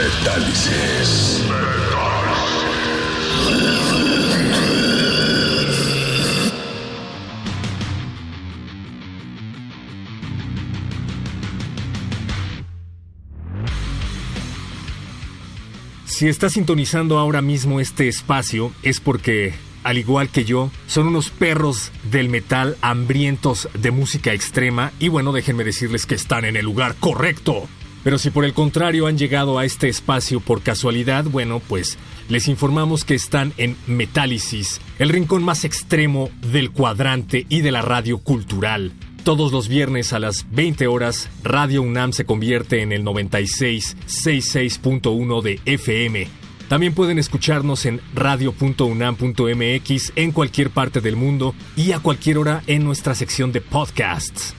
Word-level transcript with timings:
Metálisis. 0.00 1.44
Si 16.06 16.28
estás 16.28 16.52
sintonizando 16.54 17.18
ahora 17.18 17.42
mismo 17.42 17.78
este 17.78 18.08
espacio 18.08 18.72
es 18.82 19.00
porque, 19.00 19.52
al 19.84 19.98
igual 19.98 20.30
que 20.30 20.46
yo, 20.46 20.70
son 20.86 21.08
unos 21.08 21.28
perros 21.28 21.92
del 22.04 22.30
metal 22.30 22.78
hambrientos 22.80 23.68
de 23.74 23.90
música 23.90 24.32
extrema 24.32 24.92
y 24.98 25.08
bueno, 25.08 25.32
déjenme 25.32 25.62
decirles 25.64 26.06
que 26.06 26.14
están 26.14 26.46
en 26.46 26.56
el 26.56 26.64
lugar 26.64 26.94
correcto. 26.98 27.68
Pero 28.02 28.18
si 28.18 28.30
por 28.30 28.44
el 28.44 28.54
contrario 28.54 29.06
han 29.06 29.18
llegado 29.18 29.58
a 29.58 29.64
este 29.64 29.88
espacio 29.88 30.40
por 30.40 30.62
casualidad, 30.62 31.24
bueno, 31.24 31.60
pues 31.68 31.98
les 32.28 32.48
informamos 32.48 33.04
que 33.04 33.14
están 33.14 33.52
en 33.58 33.76
Metálisis, 33.86 34.80
el 34.98 35.10
rincón 35.10 35.42
más 35.42 35.64
extremo 35.64 36.30
del 36.52 36.70
cuadrante 36.70 37.44
y 37.48 37.60
de 37.60 37.72
la 37.72 37.82
radio 37.82 38.18
cultural. 38.18 38.92
Todos 39.24 39.52
los 39.52 39.68
viernes 39.68 40.14
a 40.14 40.18
las 40.18 40.46
20 40.50 40.86
horas, 40.86 41.28
Radio 41.42 41.82
UNAM 41.82 42.12
se 42.12 42.24
convierte 42.24 42.80
en 42.80 42.92
el 42.92 43.04
96.66.1 43.04 45.42
de 45.42 45.60
FM. 45.66 46.26
También 46.68 46.94
pueden 46.94 47.18
escucharnos 47.18 47.84
en 47.84 48.00
radio.unam.mx 48.14 50.12
en 50.16 50.32
cualquier 50.32 50.70
parte 50.70 51.02
del 51.02 51.16
mundo 51.16 51.54
y 51.76 51.92
a 51.92 51.98
cualquier 51.98 52.38
hora 52.38 52.62
en 52.66 52.82
nuestra 52.84 53.14
sección 53.14 53.52
de 53.52 53.60
podcasts. 53.60 54.54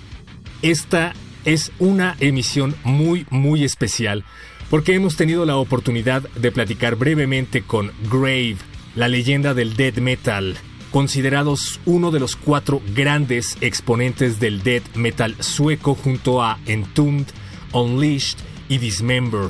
Esta 0.62 1.14
es 1.45 1.72
una 1.80 2.16
emisión 2.20 2.75
muy, 2.84 3.25
muy 3.30 3.64
especial 3.64 4.23
porque 4.72 4.94
hemos 4.94 5.17
tenido 5.17 5.45
la 5.45 5.58
oportunidad 5.58 6.22
de 6.30 6.50
platicar 6.50 6.95
brevemente 6.95 7.61
con 7.61 7.92
Grave, 8.09 8.56
la 8.95 9.09
leyenda 9.09 9.53
del 9.53 9.75
death 9.75 9.97
metal, 9.97 10.56
considerados 10.92 11.81
uno 11.86 12.09
de 12.09 12.22
los 12.22 12.38
cuatro 12.38 12.81
grandes 12.95 13.58
exponentes 13.59 14.39
del 14.39 14.64
death 14.64 14.95
metal 14.95 15.36
sueco 15.42 15.94
junto 15.94 16.42
a 16.42 16.58
Entombed, 16.67 17.28
Unleashed 17.73 18.38
y 18.69 18.78
Dismember. 18.78 19.50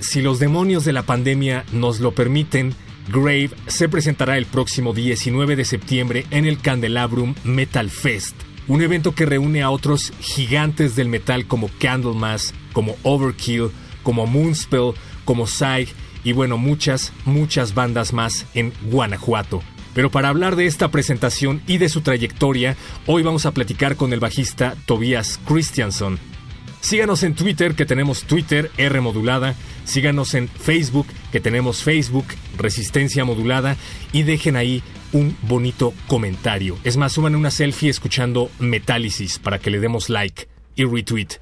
Si 0.00 0.22
los 0.22 0.38
demonios 0.38 0.86
de 0.86 0.94
la 0.94 1.02
pandemia 1.02 1.66
nos 1.72 2.00
lo 2.00 2.12
permiten, 2.12 2.74
Grave 3.12 3.50
se 3.66 3.90
presentará 3.90 4.38
el 4.38 4.46
próximo 4.46 4.94
19 4.94 5.54
de 5.54 5.66
septiembre 5.66 6.24
en 6.30 6.46
el 6.46 6.58
Candelabrum 6.58 7.34
Metal 7.44 7.90
Fest, 7.90 8.36
un 8.68 8.82
evento 8.82 9.14
que 9.14 9.26
reúne 9.26 9.62
a 9.62 9.70
otros 9.70 10.12
gigantes 10.20 10.96
del 10.96 11.08
metal 11.08 11.46
como 11.46 11.70
Candlemas, 11.78 12.54
como 12.72 12.96
Overkill, 13.02 13.70
como 14.02 14.26
Moonspell, 14.26 14.94
como 15.24 15.46
Psych 15.46 15.88
y 16.24 16.32
bueno, 16.32 16.58
muchas, 16.58 17.12
muchas 17.24 17.74
bandas 17.74 18.12
más 18.12 18.46
en 18.54 18.72
Guanajuato. 18.90 19.62
Pero 19.94 20.10
para 20.10 20.28
hablar 20.28 20.56
de 20.56 20.66
esta 20.66 20.90
presentación 20.90 21.62
y 21.66 21.78
de 21.78 21.88
su 21.88 22.00
trayectoria, 22.00 22.76
hoy 23.06 23.22
vamos 23.22 23.44
a 23.44 23.52
platicar 23.52 23.96
con 23.96 24.12
el 24.12 24.20
bajista 24.20 24.74
Tobias 24.86 25.38
Christianson. 25.46 26.18
Síganos 26.80 27.22
en 27.22 27.34
Twitter, 27.34 27.74
que 27.74 27.86
tenemos 27.86 28.24
Twitter 28.24 28.70
R 28.76 29.00
modulada. 29.00 29.54
Síganos 29.84 30.34
en 30.34 30.48
Facebook, 30.48 31.06
que 31.30 31.40
tenemos 31.40 31.82
Facebook 31.82 32.26
Resistencia 32.56 33.24
modulada. 33.24 33.76
Y 34.12 34.24
dejen 34.24 34.56
ahí 34.56 34.82
un 35.12 35.36
bonito 35.42 35.92
comentario. 36.06 36.78
Es 36.84 36.96
más, 36.96 37.12
suban 37.12 37.34
una 37.34 37.50
selfie 37.50 37.90
escuchando 37.90 38.50
Metálisis 38.58 39.38
para 39.38 39.58
que 39.58 39.70
le 39.70 39.80
demos 39.80 40.08
like 40.08 40.48
y 40.74 40.84
retweet. 40.84 41.38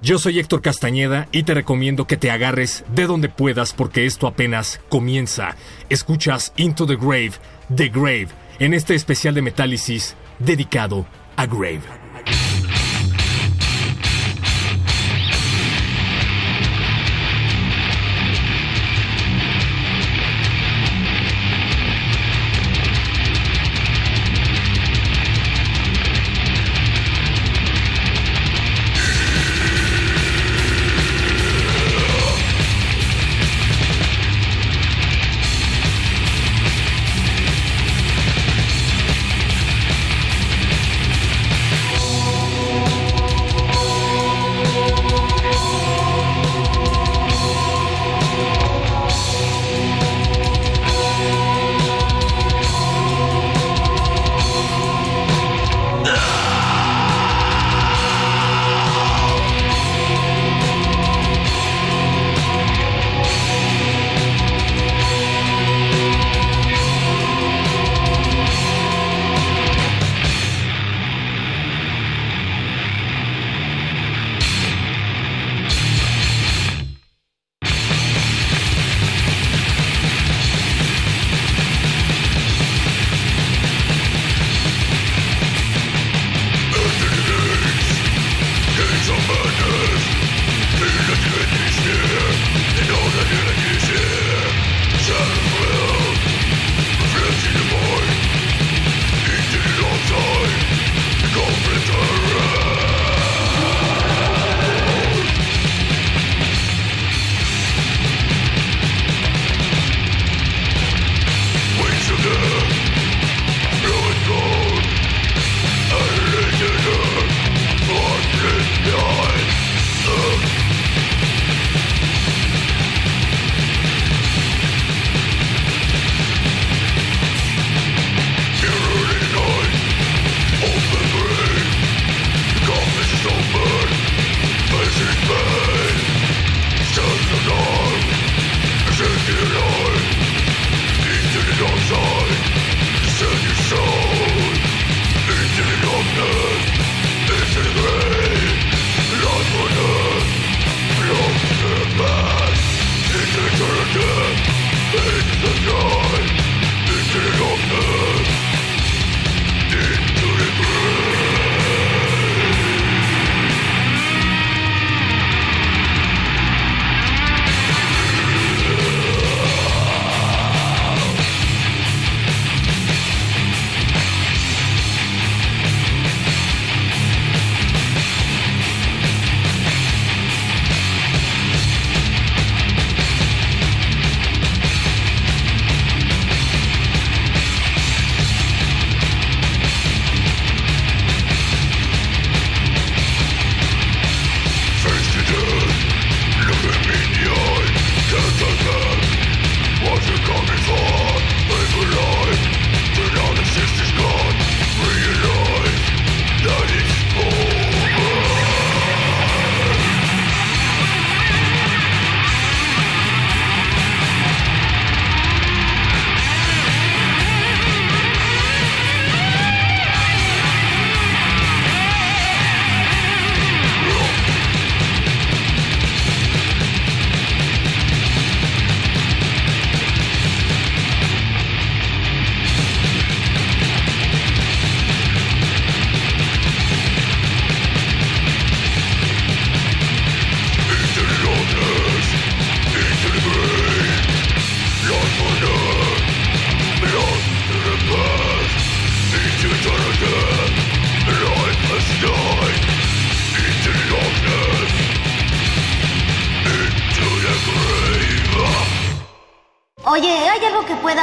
Yo 0.00 0.18
soy 0.18 0.38
Héctor 0.38 0.62
Castañeda 0.62 1.28
y 1.32 1.42
te 1.42 1.54
recomiendo 1.54 2.06
que 2.06 2.16
te 2.16 2.30
agarres 2.30 2.84
de 2.94 3.06
donde 3.06 3.28
puedas 3.28 3.72
porque 3.72 4.06
esto 4.06 4.28
apenas 4.28 4.80
comienza. 4.88 5.56
Escuchas 5.88 6.52
Into 6.56 6.86
the 6.86 6.94
Grave, 6.94 7.32
The 7.74 7.88
Grave, 7.88 8.28
en 8.60 8.74
este 8.74 8.94
especial 8.94 9.34
de 9.34 9.42
Metálisis 9.42 10.14
dedicado 10.38 11.04
a 11.36 11.46
Grave. 11.46 11.97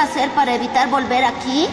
Hacer 0.05 0.29
para 0.31 0.55
evitar 0.55 0.89
volver 0.89 1.23
aquí? 1.23 1.67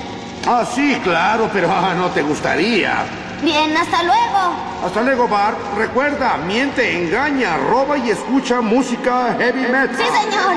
Ah, 0.46 0.64
sí, 0.64 0.98
claro, 1.04 1.48
pero 1.52 1.70
ah, 1.70 1.94
no 1.94 2.08
te 2.10 2.22
gustaría. 2.22 3.04
Bien, 3.42 3.76
hasta 3.76 4.02
luego. 4.02 4.54
Hasta 4.84 5.02
luego, 5.02 5.28
Bart. 5.28 5.56
Recuerda, 5.76 6.36
miente, 6.38 7.04
engaña, 7.04 7.56
roba 7.56 7.98
y 7.98 8.10
escucha 8.10 8.60
música 8.60 9.36
heavy 9.38 9.62
metal. 9.62 9.96
Sí, 9.96 10.04
señor. 10.04 10.54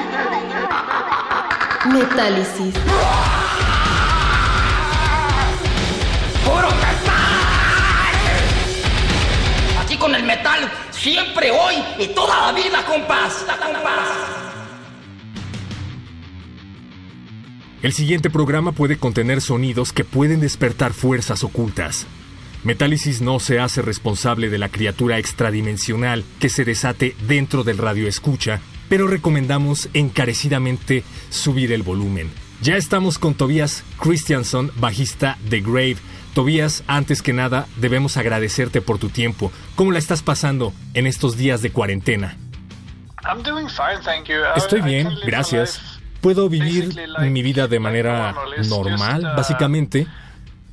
Metálisis. 1.86 2.74
¡Puro 6.44 6.68
metal! 6.68 7.16
Aquí 9.84 9.98
con 9.98 10.16
el 10.16 10.24
metal, 10.24 10.72
siempre, 10.92 11.52
hoy 11.52 11.84
y 12.00 12.08
toda 12.08 12.48
la 12.48 12.52
vida, 12.52 12.84
compás. 12.86 13.46
compás. 13.48 14.55
El 17.82 17.94
siguiente 17.94 18.30
programa 18.30 18.72
puede 18.72 18.98
contener 18.98 19.42
sonidos 19.42 19.92
que 19.92 20.04
pueden 20.04 20.40
despertar 20.40 20.94
fuerzas 20.94 21.44
ocultas. 21.44 22.08
Metálisis 22.64 23.22
no 23.22 23.40
se 23.40 23.60
hace 23.60 23.84
responsable 23.84 24.50
de 24.50 24.58
la 24.58 24.70
criatura 24.70 25.20
extradimensional 25.20 26.24
que 26.40 26.50
se 26.50 26.66
desate 26.66 27.16
dentro 27.28 27.64
del 27.64 27.78
radio 27.78 28.08
escucha, 28.08 28.60
pero 28.90 29.08
recomendamos 29.08 29.90
encarecidamente 29.94 31.04
subir 31.30 31.72
el 31.72 31.84
volumen. 31.84 32.32
Ya 32.62 32.76
estamos 32.76 33.20
con 33.20 33.36
Tobias 33.36 33.84
Christianson, 34.00 34.72
bajista 34.78 35.38
de 35.48 35.62
Grave. 35.62 35.98
Tobias, 36.34 36.84
antes 36.88 37.22
que 37.22 37.34
nada, 37.34 37.68
debemos 37.78 38.18
agradecerte 38.18 38.82
por 38.82 38.98
tu 38.98 39.10
tiempo. 39.10 39.52
¿Cómo 39.76 39.92
la 39.92 40.00
estás 40.00 40.24
pasando 40.24 40.74
en 40.96 41.06
estos 41.06 41.38
días 41.38 41.62
de 41.62 41.72
cuarentena? 41.72 42.36
Estoy 44.56 44.82
bien, 44.82 45.10
gracias. 45.26 45.95
Puedo 46.26 46.50
vivir 46.50 46.92
mi 47.20 47.44
vida 47.44 47.68
de 47.68 47.80
manera 47.80 48.34
normal, 48.68 49.22
básicamente. 49.38 50.08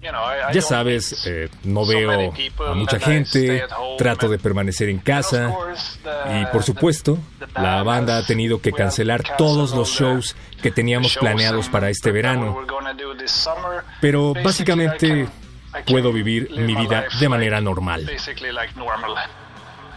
Ya 0.01 0.63
sabes, 0.63 1.27
eh, 1.27 1.51
no 1.65 1.85
veo 1.85 2.33
a 2.67 2.73
mucha 2.73 2.99
gente, 2.99 3.63
trato 3.99 4.31
de 4.31 4.39
permanecer 4.39 4.89
en 4.89 5.01
casa 5.01 5.55
y 6.41 6.47
por 6.47 6.63
supuesto, 6.63 7.19
la 7.55 7.83
banda 7.83 8.17
ha 8.17 8.25
tenido 8.25 8.63
que 8.63 8.73
cancelar 8.73 9.37
todos 9.37 9.75
los 9.75 9.91
shows 9.91 10.35
que 10.63 10.71
teníamos 10.71 11.19
planeados 11.19 11.69
para 11.69 11.91
este 11.91 12.13
verano. 12.13 12.57
Pero 14.01 14.33
básicamente 14.33 15.29
puedo 15.87 16.15
vivir 16.15 16.51
mi 16.51 16.75
vida 16.75 17.05
de 17.21 17.29
manera 17.29 17.61
normal. 17.61 18.11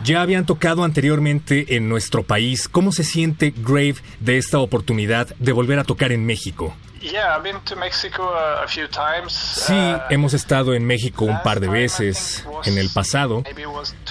Ya 0.03 0.21
habían 0.21 0.45
tocado 0.45 0.83
anteriormente 0.83 1.75
en 1.75 1.89
nuestro 1.89 2.23
país. 2.23 2.67
¿Cómo 2.67 2.91
se 2.91 3.03
siente 3.03 3.53
Grave 3.55 3.95
de 4.19 4.37
esta 4.37 4.59
oportunidad 4.59 5.35
de 5.37 5.51
volver 5.51 5.79
a 5.79 5.83
tocar 5.83 6.11
en 6.11 6.25
México? 6.25 6.75
Sí, 9.29 9.95
hemos 10.09 10.33
estado 10.33 10.73
en 10.73 10.85
México 10.85 11.25
un 11.25 11.41
par 11.43 11.59
de 11.59 11.67
veces 11.67 12.45
en 12.65 12.77
el 12.77 12.89
pasado. 12.89 13.43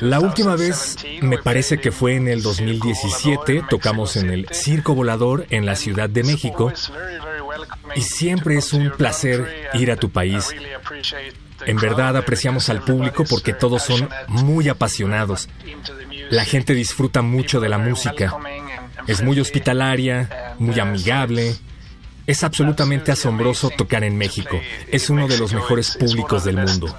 La 0.01 0.21
última 0.21 0.55
vez 0.55 0.97
me 1.21 1.39
parece 1.39 1.81
que 1.81 1.91
fue 1.91 2.15
en 2.15 2.29
el 2.29 2.43
2017, 2.43 3.65
tocamos 3.69 4.17
en 4.17 4.31
el 4.31 4.49
Circo 4.53 4.95
Volador 4.95 5.47
en 5.51 5.67
la 5.67 5.75
Ciudad 5.75 6.09
de 6.09 6.23
México. 6.23 6.73
Y 7.97 8.03
siempre 8.03 8.57
es 8.57 8.73
un 8.73 8.91
placer 8.91 9.71
ir 9.75 9.91
a 9.91 9.97
tu 9.97 10.11
país. 10.11 10.55
En 11.67 11.77
verdad 11.77 12.17
apreciamos 12.17 12.69
al 12.69 12.83
público 12.83 13.25
porque 13.29 13.53
todos 13.53 13.83
son 13.83 14.09
muy 14.29 14.69
apasionados. 14.69 15.49
La 16.31 16.45
gente 16.45 16.75
disfruta 16.75 17.23
mucho 17.23 17.61
de 17.61 17.69
la 17.69 17.79
música. 17.79 18.37
Es 19.07 19.23
muy 19.23 19.39
hospitalaria, 19.41 20.55
muy 20.59 20.79
amigable. 20.81 21.57
Es 22.27 22.43
absolutamente 22.43 23.13
asombroso 23.13 23.71
tocar 23.71 24.03
en 24.03 24.17
México. 24.17 24.59
Es 24.89 25.11
uno 25.11 25.29
de 25.29 25.39
los 25.39 25.53
mejores 25.53 25.97
públicos 25.97 26.45
del 26.45 26.57
mundo. 26.57 26.95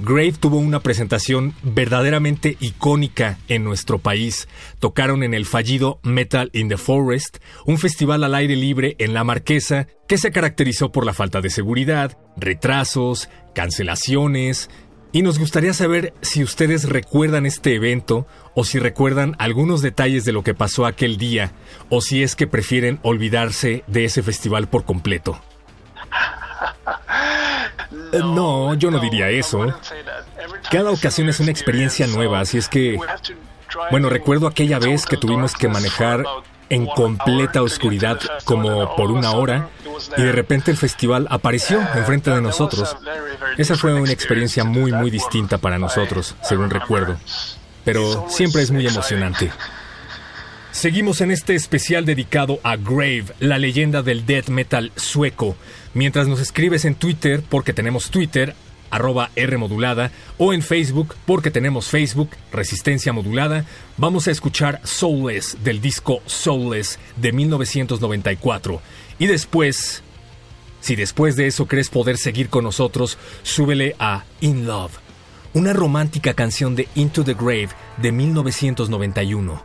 Grave 0.00 0.34
tuvo 0.38 0.58
una 0.58 0.80
presentación 0.80 1.54
verdaderamente 1.62 2.56
icónica 2.60 3.38
en 3.48 3.64
nuestro 3.64 3.98
país. 3.98 4.48
Tocaron 4.78 5.24
en 5.24 5.34
el 5.34 5.44
fallido 5.44 5.98
Metal 6.02 6.50
in 6.52 6.68
the 6.68 6.76
Forest, 6.76 7.38
un 7.66 7.78
festival 7.78 8.22
al 8.22 8.36
aire 8.36 8.54
libre 8.54 8.94
en 8.98 9.12
La 9.12 9.24
Marquesa 9.24 9.88
que 10.06 10.18
se 10.18 10.30
caracterizó 10.30 10.92
por 10.92 11.04
la 11.04 11.14
falta 11.14 11.40
de 11.40 11.50
seguridad, 11.50 12.16
retrasos, 12.36 13.28
cancelaciones, 13.54 14.70
y 15.10 15.22
nos 15.22 15.38
gustaría 15.38 15.72
saber 15.72 16.12
si 16.20 16.42
ustedes 16.42 16.88
recuerdan 16.88 17.46
este 17.46 17.74
evento 17.74 18.26
o 18.54 18.64
si 18.64 18.78
recuerdan 18.78 19.34
algunos 19.38 19.80
detalles 19.80 20.24
de 20.24 20.32
lo 20.32 20.42
que 20.42 20.54
pasó 20.54 20.86
aquel 20.86 21.16
día 21.16 21.52
o 21.88 22.02
si 22.02 22.22
es 22.22 22.36
que 22.36 22.46
prefieren 22.46 23.00
olvidarse 23.02 23.84
de 23.86 24.04
ese 24.04 24.22
festival 24.22 24.68
por 24.68 24.84
completo. 24.84 25.40
No, 27.90 28.74
yo 28.74 28.90
no 28.90 28.98
diría 28.98 29.30
eso. 29.30 29.74
Cada 30.70 30.90
ocasión 30.90 31.28
es 31.28 31.40
una 31.40 31.50
experiencia 31.50 32.06
nueva, 32.06 32.40
así 32.40 32.58
es 32.58 32.68
que... 32.68 32.98
Bueno, 33.90 34.08
recuerdo 34.08 34.46
aquella 34.46 34.78
vez 34.78 35.04
que 35.04 35.16
tuvimos 35.16 35.54
que 35.54 35.68
manejar 35.68 36.24
en 36.70 36.86
completa 36.86 37.62
oscuridad 37.62 38.18
como 38.44 38.94
por 38.96 39.10
una 39.10 39.32
hora 39.32 39.68
y 40.16 40.22
de 40.22 40.32
repente 40.32 40.70
el 40.70 40.76
festival 40.76 41.26
apareció 41.30 41.80
enfrente 41.94 42.30
de 42.30 42.40
nosotros. 42.40 42.96
Esa 43.56 43.76
fue 43.76 43.94
una 43.94 44.12
experiencia 44.12 44.64
muy 44.64 44.92
muy 44.92 45.10
distinta 45.10 45.58
para 45.58 45.78
nosotros, 45.78 46.34
según 46.42 46.70
recuerdo, 46.70 47.16
pero 47.84 48.26
siempre 48.28 48.62
es 48.62 48.70
muy 48.70 48.86
emocionante. 48.86 49.50
Seguimos 50.70 51.20
en 51.22 51.30
este 51.30 51.54
especial 51.54 52.04
dedicado 52.04 52.60
a 52.62 52.76
Grave, 52.76 53.24
la 53.40 53.58
leyenda 53.58 54.02
del 54.02 54.26
death 54.26 54.48
metal 54.48 54.92
sueco. 54.96 55.56
Mientras 55.94 56.28
nos 56.28 56.40
escribes 56.40 56.84
en 56.84 56.94
Twitter, 56.94 57.42
porque 57.48 57.72
tenemos 57.72 58.10
Twitter, 58.10 58.54
arroba 58.90 59.30
R 59.36 59.56
modulada, 59.56 60.10
o 60.36 60.52
en 60.52 60.62
Facebook, 60.62 61.14
porque 61.26 61.50
tenemos 61.50 61.88
Facebook, 61.88 62.30
Resistencia 62.52 63.12
Modulada, 63.12 63.64
vamos 63.96 64.28
a 64.28 64.30
escuchar 64.30 64.80
Soulless 64.84 65.58
del 65.62 65.80
disco 65.80 66.20
Soulless 66.26 66.98
de 67.16 67.32
1994. 67.32 68.80
Y 69.18 69.26
después, 69.26 70.02
si 70.80 70.96
después 70.96 71.36
de 71.36 71.46
eso 71.46 71.66
crees 71.66 71.90
poder 71.90 72.18
seguir 72.18 72.48
con 72.48 72.64
nosotros, 72.64 73.18
súbele 73.42 73.94
a 73.98 74.24
In 74.40 74.66
Love, 74.66 74.92
una 75.54 75.72
romántica 75.72 76.34
canción 76.34 76.76
de 76.76 76.88
Into 76.94 77.24
the 77.24 77.34
Grave 77.34 77.70
de 77.96 78.12
1991. 78.12 79.64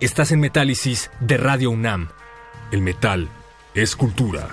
Estás 0.00 0.30
en 0.30 0.40
Metálisis 0.40 1.10
de 1.20 1.38
Radio 1.38 1.70
UNAM. 1.70 2.10
El 2.70 2.82
metal 2.82 3.28
es 3.74 3.96
cultura. 3.96 4.50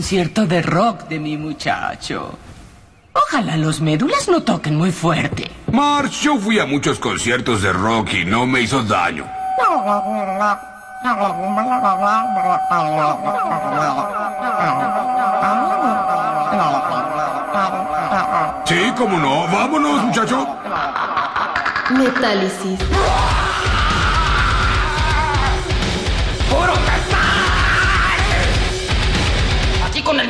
Concierto 0.00 0.46
de 0.46 0.62
rock 0.62 1.08
de 1.08 1.18
mi 1.18 1.36
muchacho. 1.36 2.38
Ojalá 3.12 3.58
los 3.58 3.82
médulas 3.82 4.28
no 4.28 4.42
toquen 4.42 4.74
muy 4.74 4.92
fuerte. 4.92 5.50
March, 5.70 6.22
yo 6.22 6.38
fui 6.38 6.58
a 6.58 6.64
muchos 6.64 6.98
conciertos 6.98 7.60
de 7.60 7.70
rock 7.70 8.14
y 8.14 8.24
no 8.24 8.46
me 8.46 8.62
hizo 8.62 8.82
daño. 8.82 9.26
Sí, 18.64 18.92
cómo 18.96 19.18
no. 19.18 19.46
Vámonos, 19.52 20.04
muchacho. 20.04 20.46
Metálisis. 21.90 22.78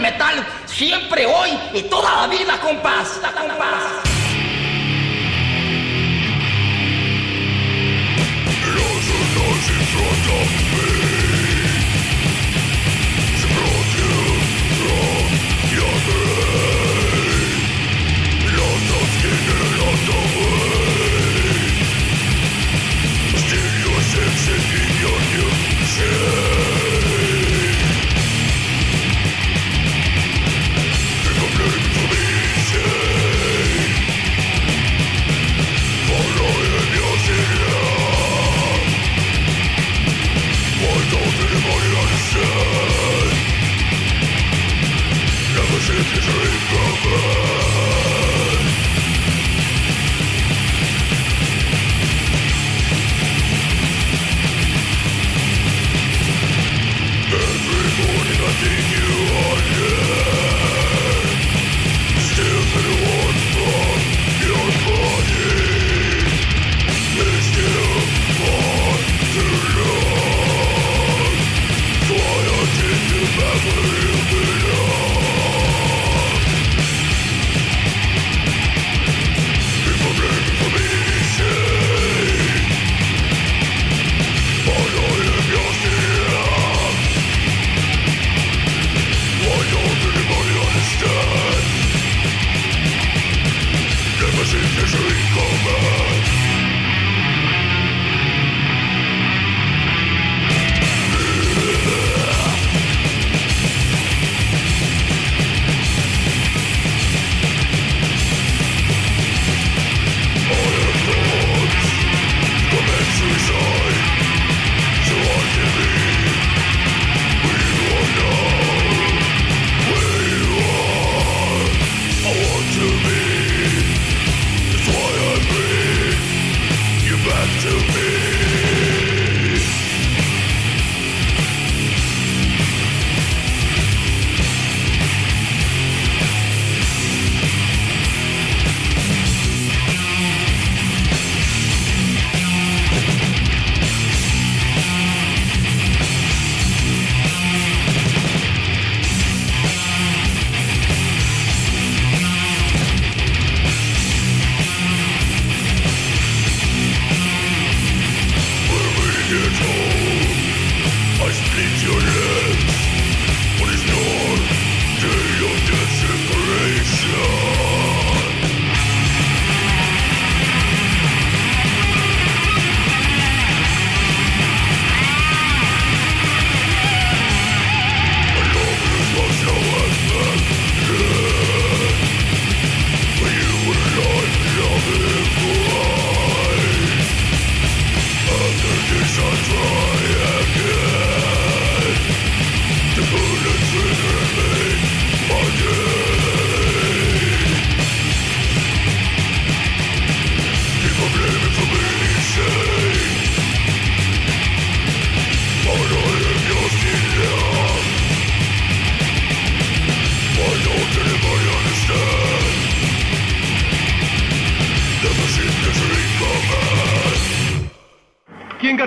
Metal, 0.00 0.46
siempre, 0.66 1.26
hoy 1.26 1.50
y 1.74 1.82
toda 1.82 2.22
la 2.22 2.26
vida, 2.26 2.58
compás. 2.60 3.20
compás. 3.38 4.10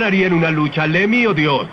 Ganaría 0.03 0.27
en 0.27 0.33
una 0.33 0.51
lucha, 0.51 0.85
Lemmy 0.85 1.25
o 1.25 1.33
Dios? 1.33 1.65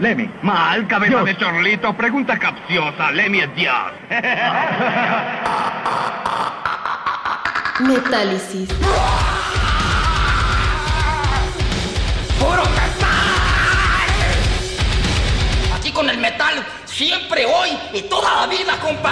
Lemmy. 0.00 0.26
Mal, 0.40 0.88
cabeza 0.88 1.22
de 1.22 1.36
chorlito. 1.36 1.94
Pregunta 1.94 2.38
capciosa. 2.38 3.10
Lemmy 3.10 3.40
es 3.40 3.54
Dios. 3.54 3.92
Metálisis. 7.80 8.70
¡Puro 12.40 12.62
metal! 12.62 13.10
Aquí 15.76 15.92
con 15.92 16.08
el 16.08 16.16
metal, 16.16 16.64
siempre, 16.86 17.44
hoy 17.44 17.76
y 17.92 18.00
toda 18.08 18.34
la 18.34 18.46
vida, 18.46 18.80
compás. 18.80 19.11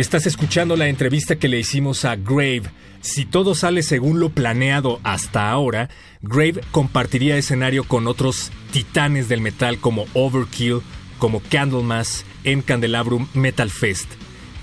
Estás 0.00 0.24
escuchando 0.24 0.76
la 0.76 0.86
entrevista 0.86 1.36
que 1.36 1.46
le 1.46 1.58
hicimos 1.58 2.06
a 2.06 2.16
Grave. 2.16 2.62
Si 3.02 3.26
todo 3.26 3.54
sale 3.54 3.82
según 3.82 4.18
lo 4.18 4.30
planeado 4.30 4.98
hasta 5.02 5.50
ahora, 5.50 5.90
Grave 6.22 6.62
compartiría 6.70 7.36
escenario 7.36 7.84
con 7.84 8.06
otros 8.06 8.50
titanes 8.72 9.28
del 9.28 9.42
metal 9.42 9.78
como 9.78 10.06
Overkill, 10.14 10.80
como 11.18 11.42
Candlemas 11.42 12.24
en 12.44 12.62
Candelabrum 12.62 13.28
Metal 13.34 13.68
Fest. 13.68 14.10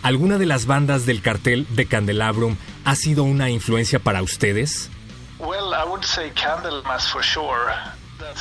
¿Alguna 0.02 0.40
de 0.40 0.48
las 0.48 0.66
bandas 0.66 1.06
del 1.06 1.22
cartel 1.22 1.68
de 1.70 1.86
Candelabrum 1.86 2.56
ha 2.84 2.96
sido 2.96 3.24
una 3.24 3.52
influencia 3.52 4.00
para 4.00 4.24
ustedes? 4.24 4.90
Well, 5.38 5.72
I 5.72 5.88
would 5.88 6.04
say 6.04 6.32
Candlemas 6.32 7.12
for 7.12 7.24
sure. 7.24 7.76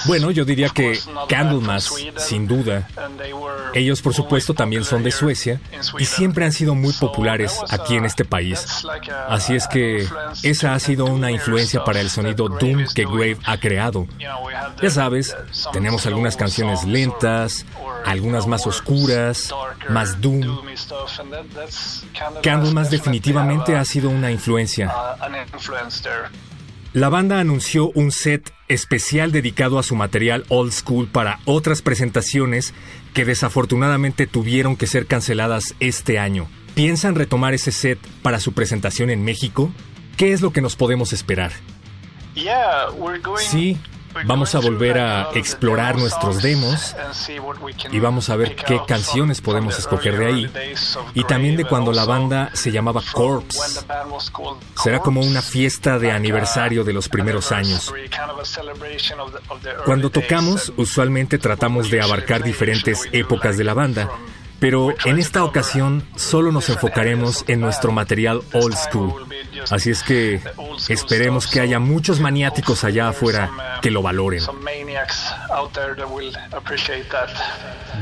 Bueno, 0.07 0.31
yo 0.31 0.44
diría 0.44 0.68
que 0.68 0.99
Candlemas, 1.29 1.92
sin 2.16 2.46
duda. 2.46 2.88
Ellos, 3.75 4.03
por 4.03 4.14
supuesto, 4.14 4.55
también 4.55 4.85
son 4.85 5.03
de 5.03 5.11
Suecia 5.11 5.61
y 5.99 6.05
siempre 6.05 6.44
han 6.44 6.53
sido 6.53 6.75
muy 6.75 6.92
populares 6.92 7.59
aquí 7.70 7.96
en 7.96 8.05
este 8.05 8.25
país. 8.25 8.64
Así 9.29 9.55
es 9.55 9.66
que 9.68 10.07
esa 10.42 10.75
ha 10.75 10.79
sido 10.79 11.07
una 11.07 11.31
influencia 11.31 11.85
para 11.85 12.01
el 12.01 12.11
sonido 12.11 12.49
Doom 12.49 12.87
que 12.94 13.05
Grave 13.05 13.38
ha 13.44 13.59
creado. 13.59 14.07
Ya 14.83 14.90
sabes, 14.90 15.37
tenemos 15.72 16.07
algunas 16.07 16.37
canciones 16.37 16.85
lentas, 16.85 17.66
algunas 18.05 18.46
más 18.46 18.66
oscuras, 18.66 19.53
más 19.88 20.20
Doom. 20.20 20.61
Candlemas 22.42 22.90
definitivamente 22.90 23.77
ha 23.77 23.85
sido 23.85 24.11
una 24.11 24.31
influencia. 24.31 24.92
La 26.96 27.11
banda 27.11 27.40
anunció 27.40 27.90
un 27.90 28.11
set 28.11 28.54
especial 28.68 29.30
dedicado 29.30 29.78
a 29.78 29.82
su 29.82 29.94
material 29.94 30.46
old 30.48 30.72
school 30.72 31.06
para 31.06 31.40
otras 31.44 31.82
presentaciones 31.82 32.72
que 33.12 33.26
desafortunadamente 33.26 34.26
tuvieron 34.26 34.78
que 34.78 34.87
ser 34.87 35.04
canceladas 35.04 35.74
este 35.78 36.18
año. 36.18 36.48
¿Piensan 36.74 37.14
retomar 37.14 37.52
ese 37.52 37.70
set 37.70 37.98
para 38.22 38.40
su 38.40 38.54
presentación 38.54 39.11
en 39.11 39.24
México? 39.24 39.70
¿Qué 40.16 40.32
es 40.32 40.40
lo 40.40 40.54
que 40.54 40.62
nos 40.62 40.74
podemos 40.74 41.12
esperar? 41.12 41.52
Sí, 43.40 43.76
Vamos 44.24 44.55
a 44.55 44.61
volver 44.61 44.98
a 44.98 45.31
explorar 45.35 45.96
nuestros 45.96 46.42
demos 46.42 46.94
y 47.90 48.00
vamos 48.00 48.31
a 48.31 48.37
ver 48.37 48.57
qué 48.57 48.81
canciones 48.87 49.40
podemos 49.40 49.79
escoger 49.79 50.18
de 50.18 50.26
ahí. 50.26 50.52
Y 51.14 51.24
también 51.24 51.57
de 51.57 51.64
cuando 51.64 51.92
la 51.92 52.05
banda 52.05 52.50
se 52.55 52.72
llamaba 52.72 53.02
Corpse. 53.12 53.87
Será 54.83 55.00
como 55.00 55.20
una 55.20 55.42
fiesta 55.42 55.98
de 55.98 56.12
aniversario 56.12 56.85
de 56.85 56.92
los 56.92 57.09
primeros 57.09 57.52
años. 57.52 57.92
Cuando 59.85 60.11
tocamos, 60.11 60.72
usualmente 60.76 61.38
tratamos 61.38 61.90
de 61.90 62.00
abarcar 62.00 62.42
diferentes 62.42 63.09
épocas 63.12 63.57
de 63.57 63.64
la 63.64 63.74
banda. 63.74 64.11
Pero 64.59 64.94
en 65.05 65.18
esta 65.18 65.44
ocasión 65.44 66.02
solo 66.16 66.50
nos 66.50 66.70
enfocaremos 66.70 67.44
en 67.46 67.61
nuestro 67.61 67.92
material 67.92 68.40
old 68.55 68.74
school. 68.74 69.25
Así 69.71 69.90
es 69.90 70.03
que 70.03 70.40
esperemos 70.88 71.47
que 71.47 71.61
haya 71.61 71.79
muchos 71.79 72.21
maniáticos 72.21 72.85
allá 72.85 73.09
afuera 73.09 73.79
que 73.83 73.90
lo 73.90 74.03
valoren. 74.03 74.42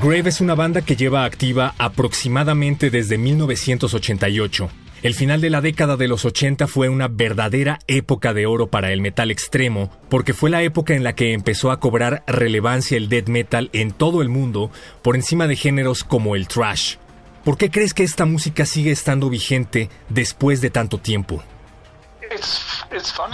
Grave 0.03 0.29
es 0.29 0.41
una 0.41 0.55
banda 0.55 0.83
que 0.83 0.97
lleva 0.97 1.25
activa 1.25 1.75
aproximadamente 1.79 2.91
desde 2.91 3.19
1988. 3.19 4.71
El 5.05 5.15
final 5.15 5.43
de 5.43 5.51
la 5.51 5.61
década 5.61 5.99
de 5.99 6.09
los 6.09 6.25
80 6.25 6.67
fue 6.67 6.89
una 6.89 7.09
verdadera 7.09 7.79
época 7.89 8.33
de 8.33 8.47
oro 8.47 8.69
para 8.69 8.91
el 8.91 9.03
metal 9.03 9.31
extremo, 9.31 9.91
porque 10.09 10.33
fue 10.33 10.49
la 10.49 10.63
época 10.63 10.95
en 10.95 11.05
la 11.05 11.15
que 11.15 11.35
empezó 11.35 11.71
a 11.71 11.79
cobrar 11.79 12.25
relevancia 12.27 12.97
el 12.97 13.11
death 13.11 13.29
metal 13.29 13.69
en 13.75 13.93
todo 13.93 14.23
el 14.23 14.31
mundo 14.31 14.71
por 15.03 15.15
encima 15.15 15.47
de 15.47 15.57
géneros 15.57 16.05
como 16.05 16.37
el 16.37 16.49
thrash. 16.49 16.97
¿Por 17.45 17.57
qué 17.57 17.71
crees 17.71 17.95
que 17.95 18.05
esta 18.05 18.25
música 18.25 18.65
sigue 18.65 18.91
estando 18.91 19.29
vigente 19.29 19.91
después 20.09 20.61
de 20.61 20.71
tanto 20.71 20.99
tiempo? 20.99 21.43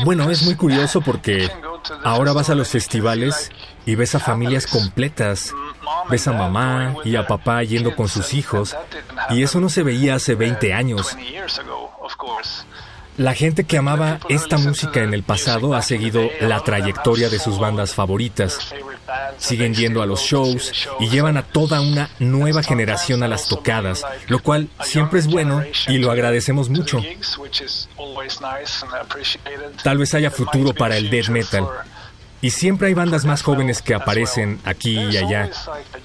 Bueno, 0.05 0.31
es 0.31 0.43
muy 0.43 0.57
curioso 0.57 1.01
porque 1.01 1.51
ahora 2.03 2.33
vas 2.33 2.51
a 2.51 2.55
los 2.55 2.69
festivales 2.69 3.51
y 3.87 3.95
ves 3.95 4.15
a 4.15 4.21
familias 4.21 4.67
completas 4.67 5.55
Ves 6.09 6.27
a 6.29 6.33
mamá 6.33 6.95
y 7.05 7.17
a 7.17 7.27
papá 7.27 7.63
yendo 7.63 7.95
con 7.95 8.09
sus 8.09 8.35
hijos 8.35 8.77
y 9.31 9.43
eso 9.43 9.61
no 9.61 9.69
se 9.69 9.83
veía 9.83 10.15
hace 10.15 10.35
20 10.35 10.73
años. 10.73 11.17
La 13.17 13.35
gente 13.35 13.65
que 13.65 13.77
amaba 13.77 14.19
esta 14.29 14.57
música 14.57 15.03
en 15.03 15.13
el 15.13 15.23
pasado 15.23 15.75
ha 15.75 15.83
seguido 15.83 16.29
la 16.41 16.61
trayectoria 16.61 17.29
de 17.29 17.39
sus 17.39 17.59
bandas 17.59 17.95
favoritas. 17.95 18.73
Siguen 19.37 19.75
yendo 19.75 20.03
a 20.03 20.07
los 20.07 20.21
shows 20.21 20.89
y 21.01 21.09
llevan 21.09 21.37
a 21.37 21.43
toda 21.43 21.81
una 21.81 22.11
nueva 22.19 22.63
generación 22.63 23.23
a 23.23 23.29
las 23.29 23.49
tocadas, 23.49 24.05
lo 24.29 24.39
cual 24.41 24.69
siempre 24.83 25.19
es 25.19 25.27
bueno 25.27 25.63
y 25.89 25.99
lo 25.99 26.11
agradecemos 26.11 26.69
mucho. 26.69 27.03
Tal 29.83 29.99
vez 29.99 30.15
haya 30.15 30.31
futuro 30.31 30.73
para 30.73 30.97
el 30.97 31.11
death 31.11 31.29
metal. 31.29 31.67
Y 32.43 32.51
siempre 32.51 32.89
hay 32.89 32.95
bandas 32.95 33.27
más 33.27 33.43
jóvenes 33.43 33.83
que 33.83 33.93
aparecen 33.93 34.61
aquí 34.65 34.99
y 34.99 35.17
allá, 35.19 35.51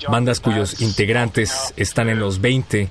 bandas 0.10 0.42
cuyos 0.42 0.82
integrantes 0.82 1.74
están 1.78 2.10
en 2.10 2.20
los 2.20 2.42
20. 2.42 2.90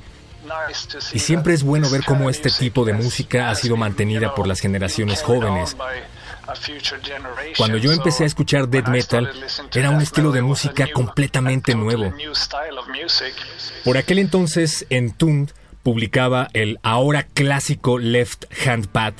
Y 1.12 1.18
siempre 1.18 1.54
es 1.54 1.62
bueno 1.62 1.90
ver 1.90 2.04
cómo 2.04 2.30
este 2.30 2.50
tipo 2.50 2.84
de 2.84 2.92
música 2.92 3.50
ha 3.50 3.54
sido 3.54 3.76
mantenida 3.76 4.34
por 4.34 4.46
las 4.46 4.60
generaciones 4.60 5.22
jóvenes. 5.22 5.76
Cuando 7.56 7.78
yo 7.78 7.92
empecé 7.92 8.24
a 8.24 8.26
escuchar 8.26 8.68
death 8.68 8.88
metal, 8.88 9.32
era 9.74 9.90
un 9.90 10.00
estilo 10.00 10.32
de 10.32 10.42
música 10.42 10.86
completamente 10.92 11.74
nuevo. 11.74 12.12
Por 13.84 13.96
aquel 13.96 14.18
entonces, 14.18 14.86
Entombed 14.90 15.52
publicaba 15.82 16.48
el 16.52 16.78
ahora 16.82 17.24
clásico 17.24 17.98
Left 17.98 18.44
Hand 18.66 18.88
Pad, 18.88 19.14